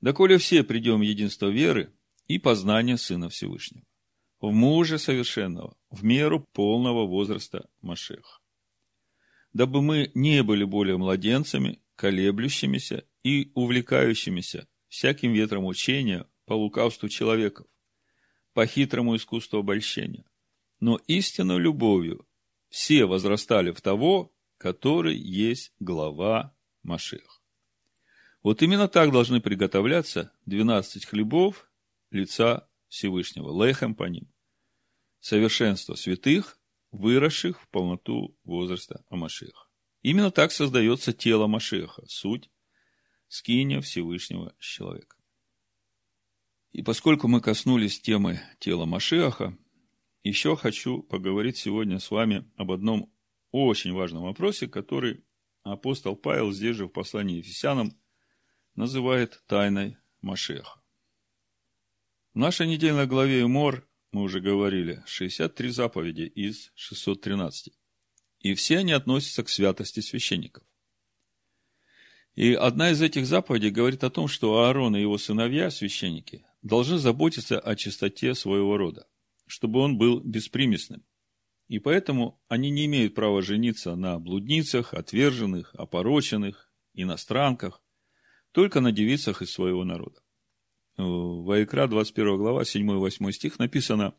[0.00, 1.92] Доколе все придем в единство веры
[2.28, 3.84] и познания Сына Всевышнего,
[4.40, 8.38] в мужа совершенного, в меру полного возраста Машеха.
[9.52, 17.66] Дабы мы не были более младенцами, колеблющимися и увлекающимися всяким ветром учения по лукавству человеков,
[18.52, 20.26] по хитрому искусству обольщения,
[20.80, 22.28] но истинной любовью
[22.68, 27.42] все возрастали в того, который есть глава Машех.
[28.42, 31.70] Вот именно так должны приготовляться 12 хлебов
[32.10, 34.30] лица Всевышнего, лехем по ним.
[35.20, 36.58] Совершенство святых,
[36.90, 39.68] выросших в полноту возраста Амашеха.
[40.02, 42.50] Именно так создается тело Машеха, суть
[43.28, 45.16] скиния Всевышнего человека.
[46.72, 49.56] И поскольку мы коснулись темы тела Машеха,
[50.24, 53.12] еще хочу поговорить сегодня с вами об одном
[53.50, 55.22] очень важном вопросе, который
[55.62, 57.92] апостол Павел здесь же в послании Ефесянам
[58.74, 60.80] называет тайной Машеха.
[62.32, 67.74] В нашей недельной главе Мор мы уже говорили, 63 заповеди из 613.
[68.40, 70.64] И все они относятся к святости священников.
[72.34, 76.98] И одна из этих заповедей говорит о том, что Аарон и его сыновья, священники, должны
[76.98, 79.06] заботиться о чистоте своего рода,
[79.46, 81.04] чтобы он был беспримесным.
[81.68, 87.82] И поэтому они не имеют права жениться на блудницах, отверженных, опороченных, иностранках,
[88.52, 90.20] только на девицах из своего народа.
[90.96, 94.14] В Ваикра, 21 глава, 7-8 стих написано,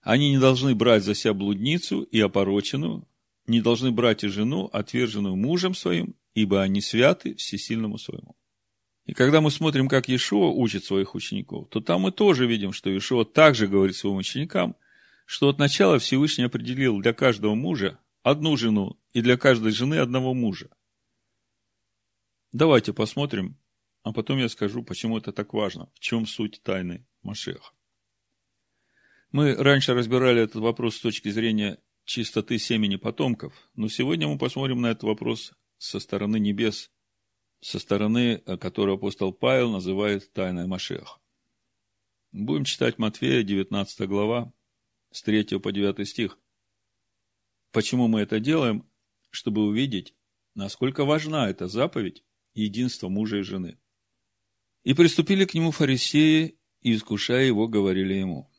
[0.00, 3.06] «Они не должны брать за себя блудницу и опороченную,
[3.46, 8.36] не должны брать и жену, отверженную мужем своим, ибо они святы всесильному своему».
[9.08, 12.90] И когда мы смотрим, как Иешуа учит своих учеников, то там мы тоже видим, что
[12.90, 14.76] Иешуа также говорит своим ученикам,
[15.24, 20.34] что от начала Всевышний определил для каждого мужа одну жену и для каждой жены одного
[20.34, 20.68] мужа.
[22.52, 23.56] Давайте посмотрим,
[24.02, 27.72] а потом я скажу, почему это так важно, в чем суть тайны Машеха.
[29.32, 34.82] Мы раньше разбирали этот вопрос с точки зрения чистоты семени потомков, но сегодня мы посмотрим
[34.82, 36.90] на этот вопрос со стороны небес,
[37.60, 41.18] со стороны, которую апостол Павел называет тайной Машеха.
[42.32, 44.52] Будем читать Матфея, 19 глава,
[45.10, 46.38] с 3 по 9 стих.
[47.72, 48.88] Почему мы это делаем?
[49.30, 50.14] Чтобы увидеть,
[50.54, 53.78] насколько важна эта заповедь единства мужа и жены.
[54.84, 58.50] И приступили к нему фарисеи, и, искушая его, говорили ему,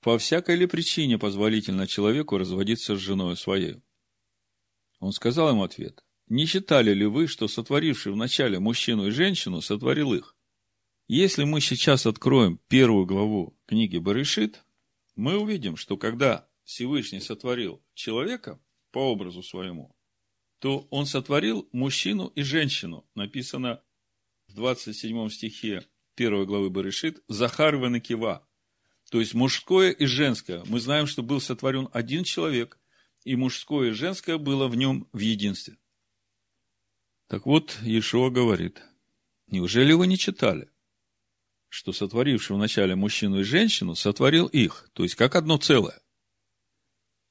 [0.00, 3.82] «По всякой ли причине позволительно человеку разводиться с женой своей?»
[4.98, 10.14] Он сказал им ответ, «Не считали ли вы, что сотворивший вначале мужчину и женщину сотворил
[10.14, 10.36] их?
[11.08, 14.64] Если мы сейчас откроем первую главу книги Барышит,
[15.14, 18.60] мы увидим, что когда Всевышний сотворил человека
[18.92, 19.94] по образу своему,
[20.58, 23.04] то он сотворил мужчину и женщину.
[23.14, 23.82] Написано
[24.46, 28.46] в 27 стихе 1 главы Барышит, Захар Венекива,
[29.10, 30.62] то есть мужское и женское.
[30.66, 32.78] Мы знаем, что был сотворен один человек,
[33.24, 35.76] и мужское и женское было в нем в единстве.
[37.32, 38.82] Так вот, Иешуа говорит,
[39.46, 40.68] неужели вы не читали,
[41.70, 45.98] что сотворивший вначале мужчину и женщину, сотворил их, то есть как одно целое?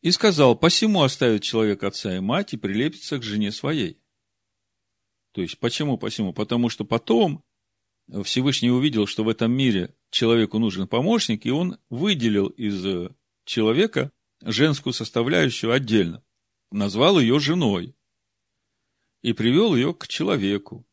[0.01, 4.01] И сказал, посему оставит человек отца и мать и прилепится к жене своей.
[5.33, 6.33] То есть, почему посему?
[6.33, 7.43] Потому что потом
[8.23, 13.11] Всевышний увидел, что в этом мире человеку нужен помощник, и он выделил из
[13.45, 14.11] человека
[14.41, 16.23] женскую составляющую отдельно.
[16.71, 17.93] Назвал ее женой
[19.21, 20.85] и привел ее к человеку.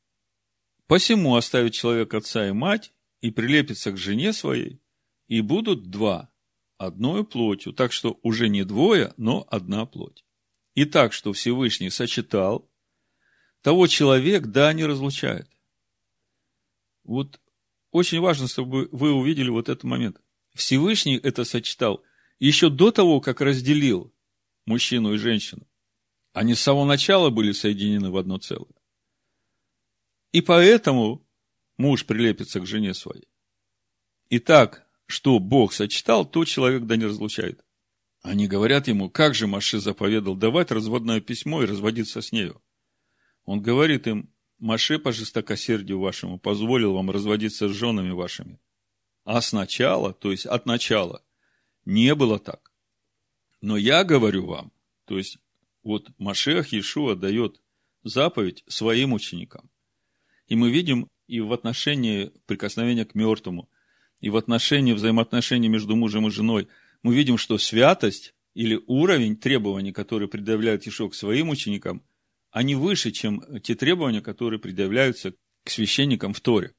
[0.87, 4.81] Посему оставит человек отца и мать и прилепится к жене своей,
[5.27, 6.31] и будут два,
[6.79, 10.25] одной плотью, так что уже не двое, но одна плоть.
[10.75, 12.71] И так, что Всевышний сочетал
[13.63, 15.51] того человек, да, не разлучает.
[17.03, 17.41] Вот
[17.91, 20.21] очень важно, чтобы вы увидели вот этот момент.
[20.55, 22.03] Всевышний это сочетал
[22.39, 24.15] еще до того, как разделил
[24.67, 25.67] мужчину и женщину.
[26.39, 28.71] Они с самого начала были соединены в одно целое.
[30.31, 31.27] И поэтому
[31.79, 33.27] муж прилепится к жене своей.
[34.31, 37.65] Итак, что Бог сочетал, то человек да не разлучает.
[38.23, 42.63] Они говорят ему, как же Маши заповедал давать разводное письмо и разводиться с нею.
[43.45, 48.61] Он говорит им, Маше по жестокосердию вашему позволил вам разводиться с женами вашими.
[49.25, 51.21] А сначала, то есть от начала,
[51.85, 52.73] не было так.
[53.61, 54.71] Но я говорю вам,
[55.05, 55.39] то есть
[55.83, 57.61] вот Машех Иешуа дает
[58.03, 59.71] заповедь своим ученикам.
[60.47, 63.69] И мы видим и в отношении прикосновения к мертвому,
[64.21, 66.69] и в отношении взаимоотношений между мужем и женой,
[67.03, 72.03] мы видим, что святость или уровень требований, которые предъявляет Ишо к своим ученикам,
[72.51, 76.75] они выше, чем те требования, которые предъявляются к священникам в Торе.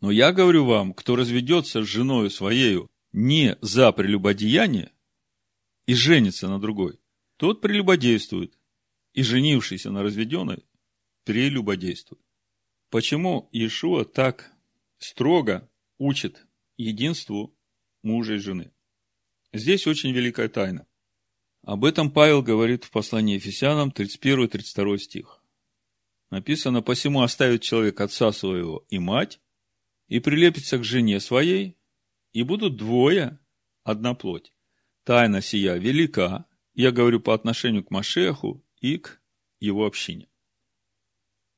[0.00, 4.92] Но я говорю вам, кто разведется с женой своею не за прелюбодеяние
[5.86, 7.00] и женится на другой,
[7.38, 8.58] тот прелюбодействует,
[9.14, 10.66] и женившийся на разведенной
[11.24, 12.22] прелюбодействует.
[12.90, 14.52] Почему Иешуа так
[14.98, 17.56] строго учит единству
[18.02, 18.72] мужа и жены?
[19.52, 20.86] Здесь очень великая тайна.
[21.62, 25.42] Об этом Павел говорит в послании Ефесянам 31-32 стих.
[26.30, 29.40] Написано, посему оставит человек отца своего и мать,
[30.08, 31.76] и прилепится к жене своей,
[32.32, 33.38] и будут двое,
[33.84, 34.52] одна плоть.
[35.04, 36.46] Тайна сия велика,
[36.78, 39.20] я говорю по отношению к Машеху и к
[39.58, 40.28] его общине.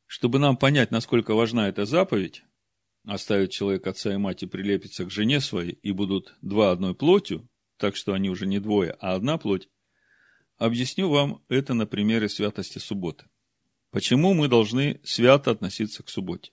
[0.06, 2.42] Чтобы нам понять, насколько важна эта заповедь,
[3.04, 7.46] оставить человек отца и мать и прилепиться к жене своей, и будут два одной плотью,
[7.76, 9.68] так что они уже не двое, а одна плоть,
[10.56, 13.28] объясню вам это на примере святости субботы.
[13.90, 16.52] Почему мы должны свято относиться к субботе?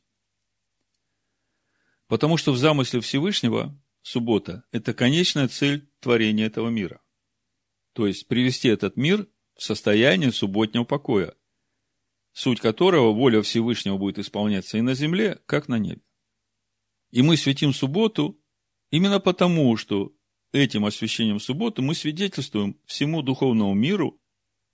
[2.07, 7.01] Потому что в замысле Всевышнего суббота– это конечная цель творения этого мира.
[7.97, 11.33] То есть привести этот мир в состояние субботнего покоя,
[12.31, 16.03] суть которого воля Всевышнего будет исполняться и на земле, как на небе.
[17.09, 18.39] И мы светим субботу
[18.91, 20.13] именно потому, что
[20.51, 24.21] этим освящением субботы мы свидетельствуем всему духовному миру,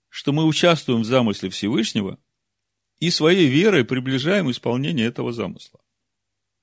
[0.09, 2.19] что мы участвуем в замысле Всевышнего
[2.99, 5.79] и своей верой приближаем исполнение этого замысла.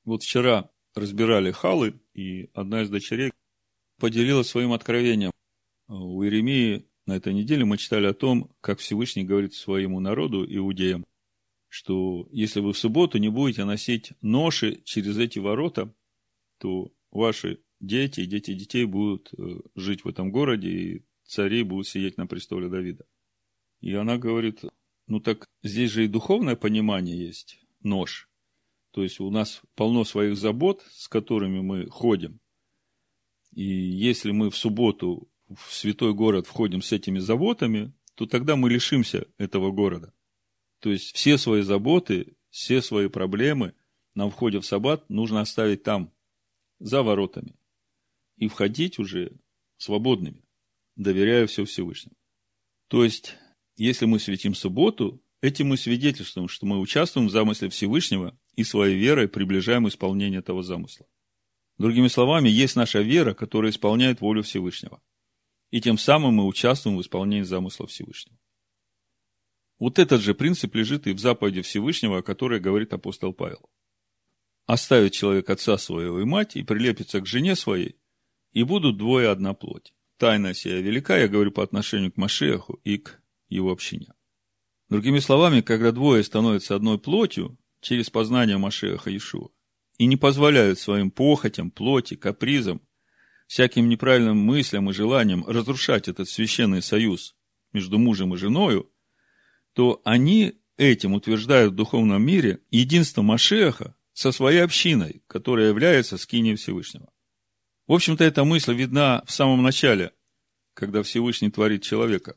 [0.04, 3.32] Вот вчера разбирали халы, и одна из дочерей
[3.98, 5.30] поделилась своим откровением.
[5.92, 11.04] У Иеремии на этой неделе мы читали о том, как Всевышний говорит своему народу, иудеям,
[11.66, 15.92] что если вы в субботу не будете носить ноши через эти ворота,
[16.58, 21.88] то ваши дети и дети детей будут э, жить в этом городе, и цари будут
[21.88, 23.04] сидеть на престоле Давида.
[23.80, 24.60] И она говорит,
[25.08, 28.30] ну так здесь же и духовное понимание есть, нож.
[28.92, 32.38] То есть у нас полно своих забот, с которыми мы ходим.
[33.52, 38.70] И если мы в субботу в святой город входим с этими заботами, то тогда мы
[38.70, 40.12] лишимся этого города.
[40.80, 43.74] То есть все свои заботы, все свои проблемы
[44.14, 46.12] на входе в саббат нужно оставить там,
[46.78, 47.56] за воротами.
[48.36, 49.32] И входить уже
[49.76, 50.44] свободными,
[50.96, 52.16] доверяя все Всевышнему.
[52.88, 53.36] То есть,
[53.76, 58.96] если мы светим субботу, этим мы свидетельствуем, что мы участвуем в замысле Всевышнего и своей
[58.96, 61.06] верой приближаем исполнение этого замысла.
[61.78, 65.02] Другими словами, есть наша вера, которая исполняет волю Всевышнего
[65.70, 68.38] и тем самым мы участвуем в исполнении замысла Всевышнего.
[69.78, 73.70] Вот этот же принцип лежит и в заповеди Всевышнего, о которой говорит апостол Павел.
[74.66, 77.96] Оставит человек отца своего и мать, и прилепится к жене своей,
[78.52, 79.94] и будут двое одна плоть.
[80.18, 84.12] Тайна сия велика, я говорю по отношению к Машеху и к его общине.
[84.90, 89.48] Другими словами, когда двое становятся одной плотью через познание Машеха Иешуа
[89.96, 92.82] и не позволяют своим похотям, плоти, капризам
[93.50, 97.34] всяким неправильным мыслям и желаниям разрушать этот священный союз
[97.72, 98.88] между мужем и женою,
[99.72, 106.54] то они этим утверждают в духовном мире единство Машеха со своей общиной, которая является скинией
[106.54, 107.12] Всевышнего.
[107.88, 110.12] В общем-то, эта мысль видна в самом начале,
[110.72, 112.36] когда Всевышний творит человека.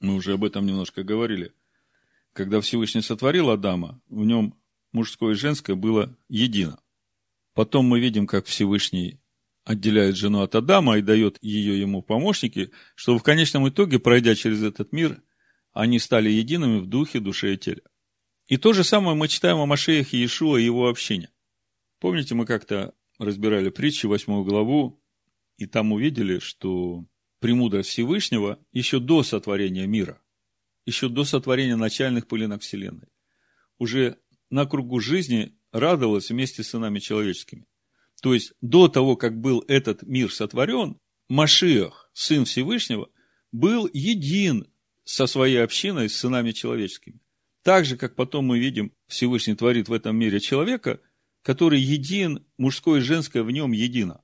[0.00, 1.54] Мы уже об этом немножко говорили.
[2.34, 4.54] Когда Всевышний сотворил Адама, в нем
[4.92, 6.78] мужское и женское было едино.
[7.54, 9.18] Потом мы видим, как Всевышний
[9.64, 14.62] отделяет жену от Адама и дает ее ему помощники, чтобы в конечном итоге, пройдя через
[14.62, 15.22] этот мир,
[15.72, 17.82] они стали едиными в духе, душе и теле.
[18.46, 21.30] И то же самое мы читаем о Машеях Иешуа и его общине.
[21.98, 25.02] Помните, мы как-то разбирали притчи, восьмую главу,
[25.56, 27.06] и там увидели, что
[27.40, 30.20] премудрость Всевышнего еще до сотворения мира,
[30.84, 33.08] еще до сотворения начальных пылинок Вселенной,
[33.78, 34.18] уже
[34.50, 37.66] на кругу жизни радовалась вместе с сынами человеческими.
[38.24, 40.98] То есть, до того, как был этот мир сотворен,
[41.28, 43.10] Машиах, Сын Всевышнего,
[43.52, 44.66] был един
[45.04, 47.20] со своей общиной, с сынами человеческими.
[47.62, 51.00] Так же, как потом мы видим, Всевышний творит в этом мире человека,
[51.42, 54.22] который един, мужское и женское в нем едино.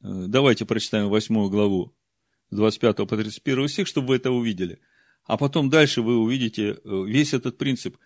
[0.00, 1.94] Э, давайте прочитаем восьмую главу,
[2.48, 4.80] с 25 по 31 стих, чтобы вы это увидели.
[5.24, 7.98] А потом дальше вы увидите э, весь этот принцип.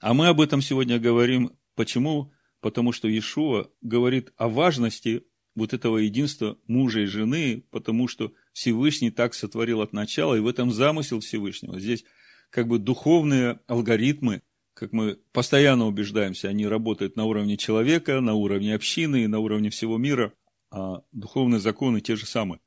[0.00, 1.56] А мы об этом сегодня говорим.
[1.76, 2.34] Почему?
[2.60, 9.10] Потому что Иешуа говорит о важности вот этого единства мужа и жены, потому что Всевышний
[9.10, 11.78] так сотворил от начала, и в этом замысел Всевышнего.
[11.80, 12.04] Здесь
[12.50, 14.42] как бы духовные алгоритмы,
[14.74, 19.98] как мы постоянно убеждаемся, они работают на уровне человека, на уровне общины на уровне всего
[19.98, 20.32] мира,
[20.70, 22.60] а духовные законы те же самые.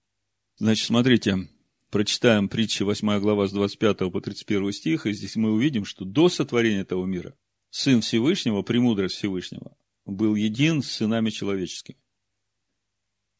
[0.58, 1.50] Значит, смотрите,
[1.90, 6.30] прочитаем притчи 8 глава с 25 по 31 стих, и здесь мы увидим, что до
[6.30, 7.36] сотворения этого мира
[7.70, 9.76] Сын Всевышнего, премудрость Всевышнего,
[10.06, 11.98] был един с сынами человеческими.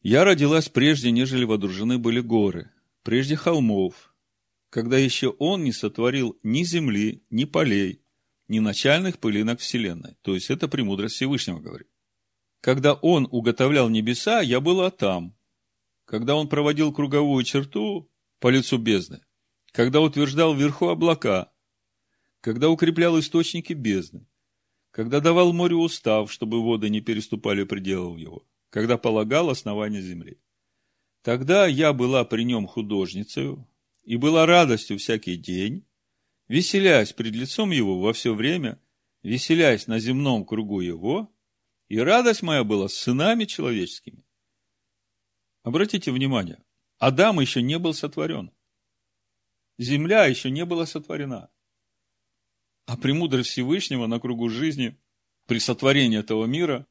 [0.02, 2.70] Я родилась прежде, нежели водружены были горы,
[3.02, 4.14] прежде холмов,
[4.70, 8.02] когда еще он не сотворил ни земли, ни полей,
[8.48, 10.16] ни начальных пылинок вселенной.
[10.22, 11.88] То есть, это премудрость Всевышнего говорит.
[12.60, 15.36] Когда он уготовлял небеса, я была там.
[16.04, 18.10] Когда он проводил круговую черту
[18.40, 19.20] по лицу бездны.
[19.72, 21.52] Когда утверждал вверху облака.
[22.40, 24.26] Когда укреплял источники бездны
[24.94, 30.38] когда давал морю устав, чтобы воды не переступали пределов его, когда полагал основание земли.
[31.22, 33.56] Тогда я была при нем художницей
[34.04, 35.84] и была радостью всякий день,
[36.46, 38.80] веселясь пред лицом его во все время,
[39.24, 41.28] веселясь на земном кругу его,
[41.88, 44.22] и радость моя была с сынами человеческими.
[45.64, 46.62] Обратите внимание,
[46.98, 48.52] Адам еще не был сотворен.
[49.76, 51.50] Земля еще не была сотворена.
[52.86, 54.96] А премудрость Всевышнего на кругу жизни
[55.46, 56.86] при сотворении этого мира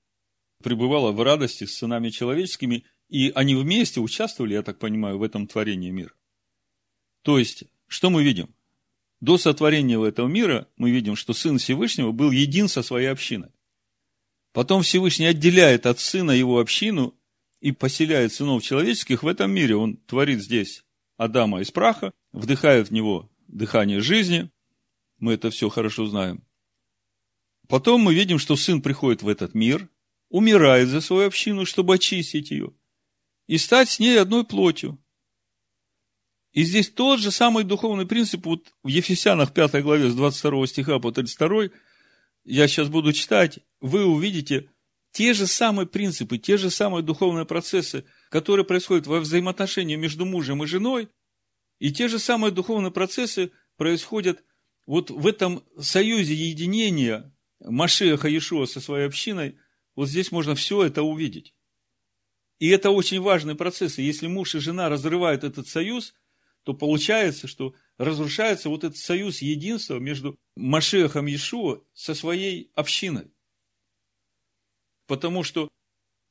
[0.63, 5.47] пребывала в радости с сынами человеческими, и они вместе участвовали, я так понимаю, в этом
[5.47, 6.13] творении мира.
[7.21, 8.53] То есть, что мы видим?
[9.21, 13.49] До сотворения этого мира мы видим, что Сын Всевышнего был един со своей общиной.
[14.51, 17.15] Потом Всевышний отделяет от Сына его общину
[17.59, 19.75] и поселяет сынов человеческих в этом мире.
[19.75, 20.83] Он творит здесь
[21.17, 24.49] Адама из праха, вдыхает в него дыхание жизни.
[25.23, 26.43] Мы это все хорошо знаем.
[27.69, 29.87] Потом мы видим, что сын приходит в этот мир,
[30.27, 32.73] умирает за свою общину, чтобы очистить ее,
[33.47, 35.01] и стать с ней одной плотью.
[36.51, 40.99] И здесь тот же самый духовный принцип, вот в Ефесянах 5 главе с 22 стиха
[40.99, 41.69] по 32,
[42.43, 44.71] я сейчас буду читать, вы увидите
[45.13, 50.65] те же самые принципы, те же самые духовные процессы, которые происходят во взаимоотношении между мужем
[50.65, 51.07] и женой,
[51.79, 54.43] и те же самые духовные процессы происходят
[54.85, 59.57] вот в этом союзе единения Машеха Иешуа со своей общиной,
[59.95, 61.53] вот здесь можно все это увидеть.
[62.59, 63.97] И это очень важный процесс.
[63.97, 66.13] И если муж и жена разрывают этот союз,
[66.63, 73.31] то получается, что разрушается вот этот союз единства между Машехом Иешуа со своей общиной.
[75.07, 75.69] Потому что,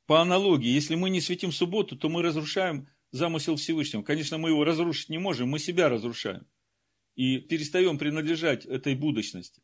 [0.07, 4.03] по аналогии, если мы не светим субботу, то мы разрушаем замысел Всевышнего.
[4.03, 6.47] Конечно, мы его разрушить не можем, мы себя разрушаем.
[7.15, 9.63] И перестаем принадлежать этой будущности.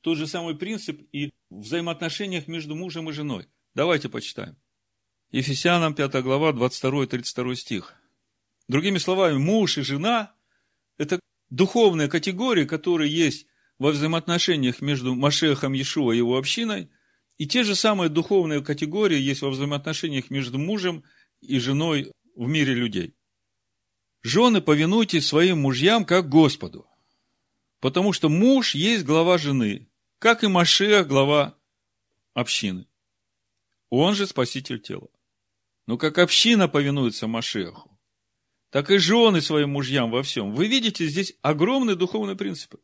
[0.00, 3.46] Тот же самый принцип и в взаимоотношениях между мужем и женой.
[3.74, 4.56] Давайте почитаем.
[5.30, 7.94] Ефесянам 5 глава, 22-32 стих.
[8.68, 10.34] Другими словами, муж и жена–
[10.98, 11.20] это
[11.50, 13.46] духовные категории, которые есть
[13.78, 16.90] во взаимоотношениях между Машехом Иешуа и его общиной,
[17.38, 21.04] и те же самые духовные категории есть во взаимоотношениях между мужем
[21.40, 23.14] и женой в мире людей.
[24.22, 26.86] Жены, повинуйтесь своим мужьям, как Господу,
[27.80, 31.58] потому что муж есть глава жены, как и Машех, глава
[32.32, 32.86] общины.
[33.90, 35.08] Он же спаситель тела.
[35.86, 37.98] Но как община повинуется Машеху,
[38.70, 40.54] так и жены своим мужьям во всем.
[40.54, 42.78] Вы видите здесь огромные духовные принципы.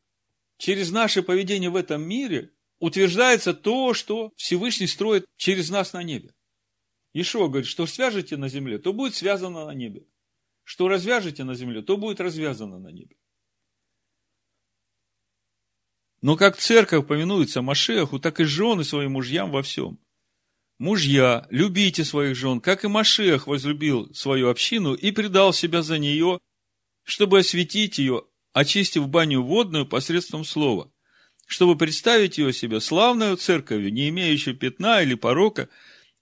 [0.57, 6.35] Через наше поведение в этом мире утверждается то, что Всевышний строит через нас на небе.
[7.15, 10.05] Ишо говорит, что свяжете на земле, то будет связано на небе.
[10.69, 13.17] Что развяжете на земле, то будет развязано на небе.
[16.21, 19.99] Но как церковь повинуется Машеху, так и жены своим мужьям во всем.
[20.79, 26.39] Мужья, любите своих жен, как и Машех возлюбил свою общину и предал себя за нее,
[27.03, 30.93] чтобы осветить ее, очистив баню водную посредством слова,
[31.47, 35.71] чтобы представить ее себе славную церковью, не имеющую пятна или порока,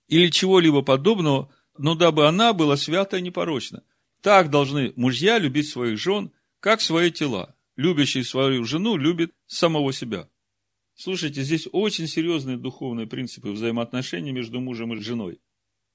[0.07, 3.83] или чего-либо подобного, но дабы она была свята и непорочна.
[4.27, 10.29] Так должны мужья любить своих жен, как свои тела любящий свою жену любит самого себя.
[10.97, 15.41] Слушайте, здесь очень серьезные духовные принципы взаимоотношений между мужем и женой.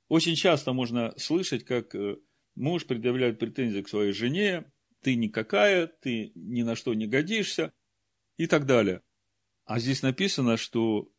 [0.07, 2.19] Очень часто можно слышать, как э,
[2.55, 4.63] муж предъявляет претензии к своей жене,
[5.01, 7.73] ты никакая, ты ни на что не годишься
[8.37, 9.01] и так далее.
[9.65, 11.11] А здесь написано, что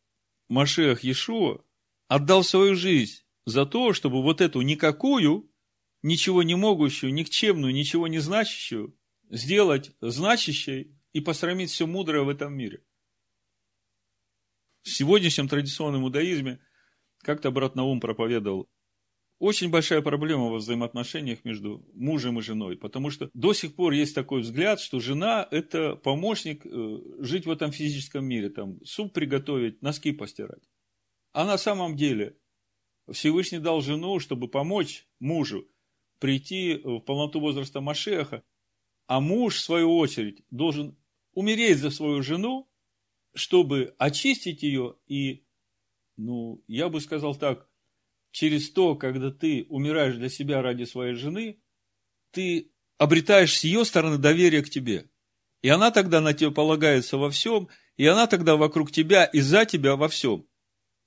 [0.49, 1.63] Машех Иешуа
[2.07, 5.52] отдал свою жизнь за то, чтобы вот эту никакую,
[6.03, 8.95] ничего не могущую, никчемную, ничего не значащую
[9.29, 12.83] сделать значащей и посрамить все мудрое в этом мире.
[14.83, 16.59] В сегодняшнем традиционном иудаизме
[17.19, 18.69] как-то брат Наум проповедовал,
[19.39, 24.15] очень большая проблема во взаимоотношениях между мужем и женой, потому что до сих пор есть
[24.15, 29.81] такой взгляд, что жена– это помощник э, жить в этом физическом мире, там, суп приготовить,
[29.81, 30.63] носки постирать.
[31.33, 32.37] А на самом деле
[33.11, 35.67] Всевышний дал жену, чтобы помочь мужу
[36.23, 38.45] прийти в полноту возраста Машеха,
[39.07, 40.97] а муж, в свою очередь, должен
[41.33, 42.71] умереть за свою жену,
[43.35, 45.43] чтобы очистить ее и,
[46.15, 47.67] ну, я бы сказал так,
[48.31, 51.59] через то, когда ты умираешь для себя ради своей жены,
[52.31, 55.09] ты обретаешь с ее стороны доверие к тебе.
[55.61, 57.67] И она тогда на тебя полагается во всем,
[57.97, 60.47] и она тогда вокруг тебя и за тебя во всем.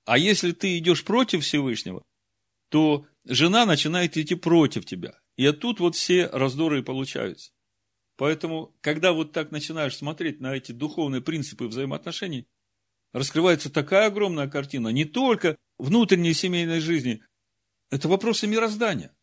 [0.05, 2.05] А если ты идешь против Всевышнего,
[2.69, 5.19] то жена начинает идти против тебя.
[5.37, 7.53] И оттуда вот все раздоры и получаются.
[8.17, 12.47] Поэтому, когда вот так начинаешь смотреть на эти духовные принципы взаимоотношений,
[13.13, 17.23] раскрывается такая огромная картина, не только внутренней семейной жизни,
[17.91, 19.15] это вопросы мироздания.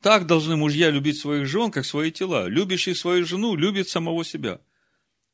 [0.00, 2.46] Так должны мужья любить своих жен, как свои тела.
[2.46, 4.60] Любящий свою жену любит самого себя.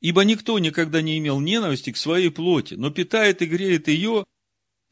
[0.01, 4.25] Ибо никто никогда не имел ненависти к своей плоти, но питает и греет ее,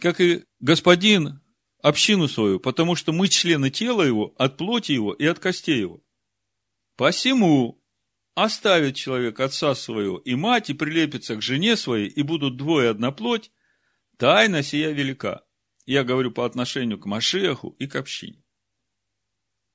[0.00, 1.41] как и господин
[1.82, 6.02] общину свою, потому что мы члены тела его, от плоти его и от костей его.
[6.96, 7.82] Посему
[8.34, 13.10] оставит человек отца своего и мать, и прилепится к жене своей, и будут двое одна
[13.10, 13.50] плоть,
[14.16, 15.44] тайна сия велика.
[15.84, 18.42] Я говорю по отношению к Машеху и к общине.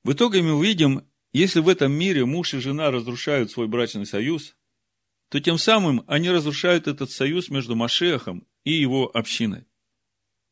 [0.02, 4.56] В итоге мы увидим, если в этом мире муж и жена разрушают свой брачный союз,
[5.28, 9.66] то тем самым они разрушают этот союз между Машехом и его общиной.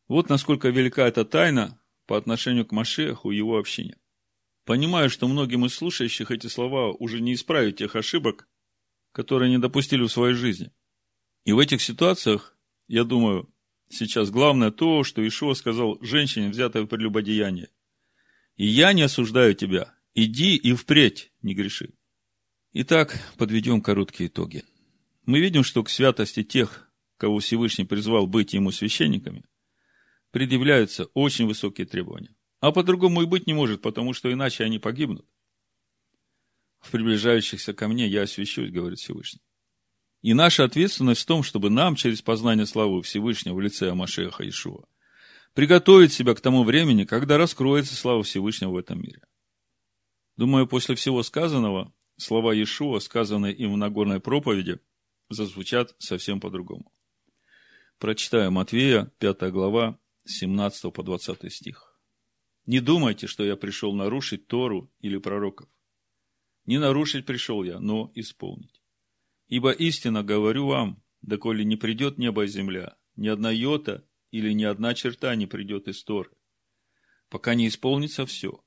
[0.08, 3.96] Вот насколько велика эта тайна по отношению к Машеху и его общине.
[4.64, 8.48] Понимаю, что многим из слушающих эти слова уже не исправить тех ошибок,
[9.12, 10.72] которые они допустили в своей жизни.
[11.44, 12.56] И в этих ситуациях,
[12.88, 13.52] я думаю,
[13.88, 17.68] сейчас главное то, что Ишуа сказал женщине, взятой в прелюбодеяние.
[18.56, 21.94] «И я не осуждаю тебя, иди и впредь не греши».
[22.72, 24.64] Итак, подведем короткие итоги.
[25.24, 29.44] Мы видим, что к святости тех, кого Всевышний призвал быть ему священниками,
[30.36, 32.36] предъявляются очень высокие требования.
[32.60, 35.26] А по-другому и быть не может, потому что иначе они погибнут.
[36.78, 39.40] В приближающихся ко мне я освящусь, говорит Всевышний.
[40.20, 44.84] И наша ответственность в том, чтобы нам через познание славы Всевышнего в лице Амашеха Ишуа
[45.54, 49.22] приготовить себя к тому времени, когда раскроется слава Всевышнего в этом мире.
[50.36, 54.80] Думаю, после всего сказанного, слова Иешуа, сказанные им в Нагорной проповеди,
[55.30, 56.92] зазвучат совсем по-другому.
[57.98, 61.98] Прочитаю Матвея, 5 глава, 17 по 20 стих.
[62.66, 65.68] Не думайте, что я пришел нарушить Тору или пророков.
[66.64, 68.82] Не нарушить пришел я, но исполнить.
[69.46, 74.64] Ибо истинно говорю вам, доколе не придет небо и земля, ни одна йота или ни
[74.64, 76.30] одна черта не придет из Торы,
[77.28, 78.64] пока не исполнится все.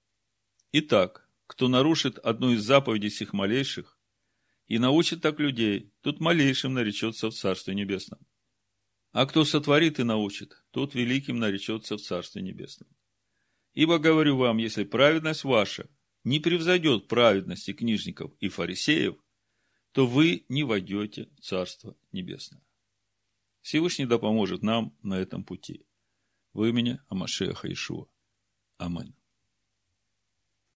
[0.72, 4.00] Итак, кто нарушит одну из заповедей сих малейших
[4.68, 8.20] и научит так людей, тот малейшим наречется в Царстве Небесном.
[9.12, 12.90] А кто сотворит и научит, тот великим наречется в Царстве Небесном.
[13.74, 15.90] Ибо говорю вам, если праведность ваша
[16.24, 19.16] не превзойдет праведности книжников и фарисеев,
[19.92, 22.62] то вы не войдете в Царство Небесное.
[23.62, 25.86] Всевышний да поможет нам на этом пути.
[26.54, 28.08] В имени Амашеха Ишуа.
[28.78, 29.19] Аминь.